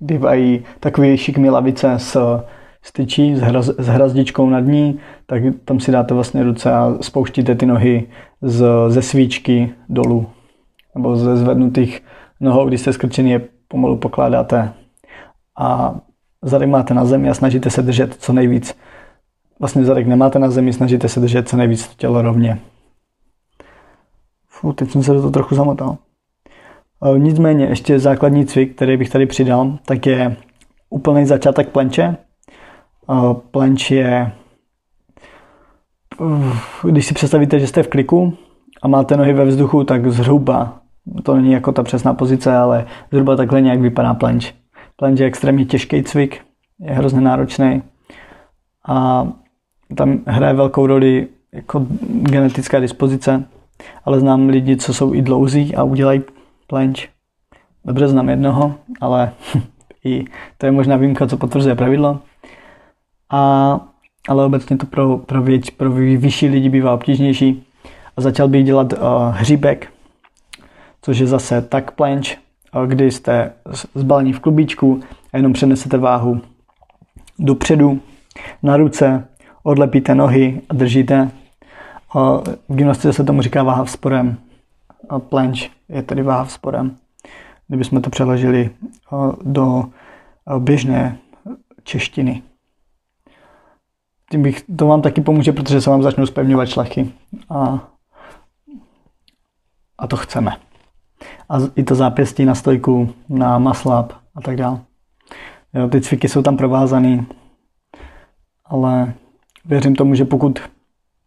bývají 0.00 0.64
takové 0.80 1.16
šikmé 1.16 1.50
lavice 1.50 1.98
s 1.98 2.42
styčí, 2.82 3.36
s, 3.36 3.40
hraz, 3.40 3.66
s 3.66 3.86
hrazdičkou 3.86 4.50
nad 4.50 4.60
ní, 4.60 4.98
tak 5.26 5.42
tam 5.64 5.80
si 5.80 5.92
dáte 5.92 6.14
vlastně 6.14 6.42
ruce 6.42 6.72
a 6.72 6.94
spouštíte 7.00 7.54
ty 7.54 7.66
nohy 7.66 8.08
z, 8.42 8.66
ze 8.88 9.02
svíčky 9.02 9.74
dolů. 9.88 10.26
Nebo 10.94 11.16
ze 11.16 11.36
zvednutých 11.36 12.02
nohou, 12.40 12.68
když 12.68 12.80
jste 12.80 12.92
skrčený, 12.92 13.30
je 13.30 13.40
pomalu 13.68 13.96
pokládáte. 13.96 14.72
A 15.58 15.94
zadek 16.42 16.68
máte 16.68 16.94
na 16.94 17.04
zemi 17.04 17.30
a 17.30 17.34
snažíte 17.34 17.70
se 17.70 17.82
držet 17.82 18.14
co 18.14 18.32
nejvíc. 18.32 18.76
Vlastně 19.60 19.84
zadek 19.84 20.06
nemáte 20.06 20.38
na 20.38 20.50
zemi, 20.50 20.72
snažíte 20.72 21.08
se 21.08 21.20
držet 21.20 21.48
co 21.48 21.56
nejvíc 21.56 21.88
tělo 21.96 22.22
rovně. 22.22 22.58
Fů, 24.48 24.72
teď 24.72 24.90
jsem 24.90 25.02
se 25.02 25.12
do 25.12 25.18
toho 25.18 25.30
trochu 25.30 25.54
zamotal. 25.54 25.96
E, 27.04 27.18
nicméně 27.18 27.64
ještě 27.64 27.98
základní 27.98 28.46
cvik, 28.46 28.76
který 28.76 28.96
bych 28.96 29.10
tady 29.10 29.26
přidal, 29.26 29.78
tak 29.84 30.06
je 30.06 30.36
úplný 30.90 31.26
začátek 31.26 31.68
plenče. 31.68 32.16
Plenč 33.50 33.90
je, 33.90 34.32
když 36.82 37.06
si 37.06 37.14
představíte, 37.14 37.58
že 37.58 37.66
jste 37.66 37.82
v 37.82 37.88
kliku 37.88 38.36
a 38.82 38.88
máte 38.88 39.16
nohy 39.16 39.32
ve 39.32 39.44
vzduchu, 39.44 39.84
tak 39.84 40.10
zhruba 40.12 40.82
to 41.22 41.36
není 41.36 41.52
jako 41.52 41.72
ta 41.72 41.82
přesná 41.82 42.14
pozice, 42.14 42.56
ale 42.56 42.86
zhruba 43.12 43.36
takhle 43.36 43.60
nějak 43.60 43.80
vypadá 43.80 44.14
planč. 44.14 44.52
Planč 44.96 45.20
je 45.20 45.26
extrémně 45.26 45.64
těžký 45.64 46.02
cvik, 46.02 46.40
je 46.80 46.94
hrozně 46.94 47.20
náročný 47.20 47.82
a 48.88 49.28
tam 49.96 50.18
hraje 50.26 50.54
velkou 50.54 50.86
roli 50.86 51.28
jako 51.52 51.86
genetická 52.08 52.80
dispozice, 52.80 53.44
ale 54.04 54.20
znám 54.20 54.48
lidi, 54.48 54.76
co 54.76 54.94
jsou 54.94 55.14
i 55.14 55.22
dlouzí 55.22 55.74
a 55.74 55.82
udělají 55.82 56.22
planč. 56.66 57.08
Dobře 57.84 58.08
znám 58.08 58.28
jednoho, 58.28 58.74
ale 59.00 59.32
i 60.04 60.24
to 60.58 60.66
je 60.66 60.72
možná 60.72 60.96
výjimka, 60.96 61.26
co 61.26 61.36
potvrzuje 61.36 61.74
pravidlo. 61.74 62.20
A, 63.32 63.80
ale 64.28 64.44
obecně 64.44 64.76
to 64.76 64.86
pro, 64.86 65.18
pro, 65.18 65.42
věč, 65.42 65.70
pro 65.70 65.92
vyšší 65.92 66.48
lidi 66.48 66.68
bývá 66.68 66.94
obtížnější. 66.94 67.66
A 68.16 68.20
začal 68.20 68.48
bych 68.48 68.64
dělat 68.64 68.92
uh, 68.92 68.98
hříbek, 69.30 69.92
což 71.02 71.18
je 71.18 71.26
zase 71.26 71.62
tak 71.62 71.90
planč, 71.90 72.36
uh, 72.76 72.86
kdy 72.86 73.10
jste 73.10 73.52
zbalení 73.94 74.32
v 74.32 74.40
klubíčku 74.40 75.00
a 75.32 75.36
jenom 75.36 75.52
přenesete 75.52 75.98
váhu 75.98 76.40
dopředu, 77.38 78.00
na 78.62 78.76
ruce, 78.76 79.28
odlepíte 79.62 80.14
nohy 80.14 80.60
a 80.68 80.74
držíte. 80.74 81.30
Uh, 82.14 82.40
v 82.68 82.74
gymnastice 82.74 83.12
se 83.12 83.24
tomu 83.24 83.42
říká 83.42 83.62
váha 83.62 83.84
vzporem. 83.84 84.36
Planč 85.18 85.70
je 85.88 86.02
tedy 86.02 86.22
váha 86.22 86.44
vzporem. 86.44 86.96
Kdybychom 87.68 88.02
to 88.02 88.10
přeložili 88.10 88.70
do 89.42 89.84
běžné 90.58 91.18
češtiny. 91.82 92.42
Tím 94.32 94.42
bych, 94.42 94.64
to 94.76 94.86
vám 94.86 95.02
taky 95.02 95.20
pomůže, 95.20 95.52
protože 95.52 95.80
se 95.80 95.90
vám 95.90 96.02
začnou 96.02 96.26
spevňovat 96.26 96.68
šlachy. 96.68 97.12
A, 97.50 97.88
a 99.98 100.06
to 100.06 100.16
chceme. 100.16 100.56
A 101.48 101.56
i 101.76 101.82
to 101.82 101.94
zápěstí 101.94 102.44
na 102.44 102.54
stojku, 102.54 103.14
na 103.28 103.58
maslap 103.58 104.12
a 104.34 104.40
tak 104.40 104.56
dále. 104.56 104.80
Jo, 105.74 105.88
ty 105.88 106.00
cviky 106.00 106.28
jsou 106.28 106.42
tam 106.42 106.56
provázaný, 106.56 107.26
ale 108.64 109.14
věřím 109.64 109.94
tomu, 109.94 110.14
že 110.14 110.24
pokud 110.24 110.58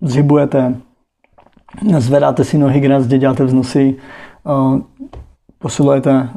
zhybujete, 0.02 0.76
zvedáte 1.98 2.44
si 2.44 2.58
nohy 2.58 2.82
k 2.82 3.18
děláte 3.18 3.44
vznosy, 3.44 3.96
posilujete 5.60 6.30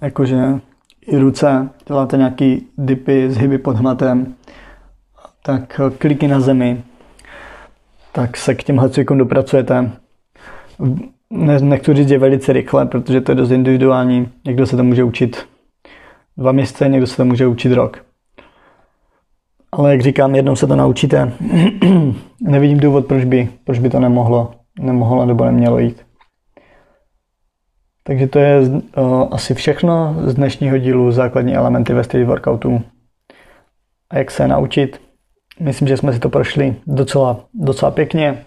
jakože 0.00 0.60
i 1.06 1.18
ruce, 1.18 1.68
děláte 1.86 2.16
nějaký 2.16 2.66
dipy, 2.76 3.30
zhyby 3.30 3.58
pod 3.58 3.76
hmatem, 3.76 4.34
tak 5.42 5.80
kliky 5.98 6.28
na 6.28 6.40
zemi, 6.40 6.82
tak 8.12 8.36
se 8.36 8.54
k 8.54 8.62
těmhle 8.62 8.90
cvikům 8.90 9.18
dopracujete. 9.18 9.90
Ne, 11.30 11.58
nechci 11.60 11.94
říct, 11.94 12.08
že 12.08 12.18
velice 12.18 12.52
rychle, 12.52 12.86
protože 12.86 13.20
to 13.20 13.32
je 13.32 13.36
dost 13.36 13.50
individuální. 13.50 14.28
Někdo 14.46 14.66
se 14.66 14.76
to 14.76 14.84
může 14.84 15.04
učit 15.04 15.46
dva 16.36 16.52
měsíce, 16.52 16.88
někdo 16.88 17.06
se 17.06 17.16
to 17.16 17.24
může 17.24 17.46
učit 17.46 17.72
rok. 17.72 18.04
Ale 19.72 19.90
jak 19.90 20.00
říkám, 20.00 20.34
jednou 20.34 20.56
se 20.56 20.66
to 20.66 20.76
naučíte. 20.76 21.32
Nevidím 22.40 22.80
důvod, 22.80 23.06
proč 23.06 23.24
by, 23.24 23.48
proč 23.64 23.78
by 23.78 23.90
to 23.90 24.00
nemohlo, 24.00 24.54
nemohlo 24.80 25.26
nebo 25.26 25.44
nemělo 25.44 25.78
jít. 25.78 26.02
Takže 28.02 28.26
to 28.26 28.38
je 28.38 28.60
uh, 28.60 29.28
asi 29.30 29.54
všechno 29.54 30.14
z 30.24 30.34
dnešního 30.34 30.78
dílu 30.78 31.12
základní 31.12 31.56
elementy 31.56 31.94
ve 31.94 32.04
street 32.04 32.26
workoutu. 32.26 32.82
A 34.10 34.18
jak 34.18 34.30
se 34.30 34.48
naučit? 34.48 35.07
Myslím, 35.60 35.88
že 35.88 35.96
jsme 35.96 36.12
si 36.12 36.18
to 36.18 36.28
prošli 36.28 36.76
docela, 36.86 37.40
docela 37.54 37.90
pěkně. 37.90 38.44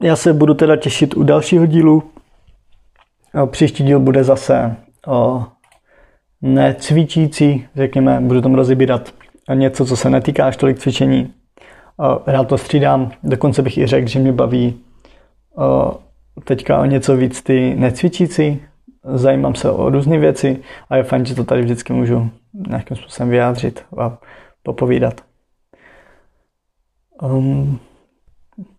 Já 0.00 0.16
se 0.16 0.32
budu 0.32 0.54
teda 0.54 0.76
těšit 0.76 1.16
u 1.16 1.22
dalšího 1.22 1.66
dílu. 1.66 2.02
Příští 3.46 3.84
díl 3.84 4.00
bude 4.00 4.24
zase 4.24 4.76
necvičící, 6.42 7.66
řekněme, 7.76 8.20
budu 8.20 8.40
tam 8.40 8.54
rozebírat 8.54 9.14
něco, 9.54 9.86
co 9.86 9.96
se 9.96 10.10
netýká 10.10 10.46
až 10.46 10.56
tolik 10.56 10.78
cvičení. 10.78 11.32
Rád 12.26 12.48
to 12.48 12.58
střídám, 12.58 13.10
dokonce 13.22 13.62
bych 13.62 13.78
i 13.78 13.86
řekl, 13.86 14.08
že 14.08 14.18
mě 14.18 14.32
baví 14.32 14.80
teďka 16.44 16.80
o 16.80 16.84
něco 16.84 17.16
víc 17.16 17.42
ty 17.42 17.74
necvičící, 17.78 18.62
zajímám 19.04 19.54
se 19.54 19.70
o 19.70 19.90
různé 19.90 20.18
věci 20.18 20.58
a 20.90 20.96
je 20.96 21.02
fajn, 21.02 21.24
že 21.24 21.34
to 21.34 21.44
tady 21.44 21.62
vždycky 21.62 21.92
můžu 21.92 22.30
nějakým 22.68 22.96
způsobem 22.96 23.30
vyjádřit 23.30 23.84
a 23.98 24.18
popovídat. 24.64 25.20
Um, 27.22 27.78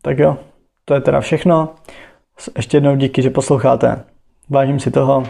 tak 0.01 0.19
jo, 0.19 0.37
to 0.85 0.93
je 0.93 1.01
teda 1.01 1.21
všechno. 1.21 1.75
Ještě 2.55 2.77
jednou 2.77 2.95
díky, 2.95 3.21
že 3.21 3.29
posloucháte. 3.29 4.03
Vážím 4.49 4.79
si 4.79 4.91
toho. 4.91 5.23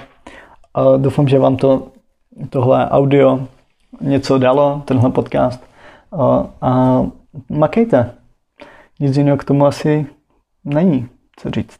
A 0.74 0.98
doufám, 0.98 1.28
že 1.28 1.40
vám 1.40 1.58
to, 1.58 1.88
tohle 2.50 2.90
audio 2.90 3.48
něco 4.02 4.38
dalo, 4.38 4.82
tenhle 4.86 5.10
podcast. 5.10 5.64
A, 6.12 6.50
a 6.62 7.02
makejte. 7.50 8.12
Nic 9.00 9.18
jiného 9.18 9.38
k 9.38 9.44
tomu 9.44 9.66
asi 9.66 10.06
není, 10.64 11.10
co 11.40 11.50
říct 11.50 11.80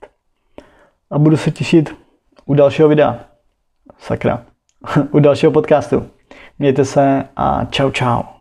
a 1.12 1.20
budu 1.20 1.38
se 1.38 1.52
těšit 1.52 1.96
u 2.46 2.54
dalšího 2.54 2.90
videa. 2.90 3.20
Sakra. 3.98 4.46
u 5.12 5.20
dalšího 5.20 5.52
podcastu. 5.52 6.10
Mějte 6.60 6.86
se 6.86 7.24
a 7.36 7.66
čau 7.66 7.92
čau. 7.92 8.35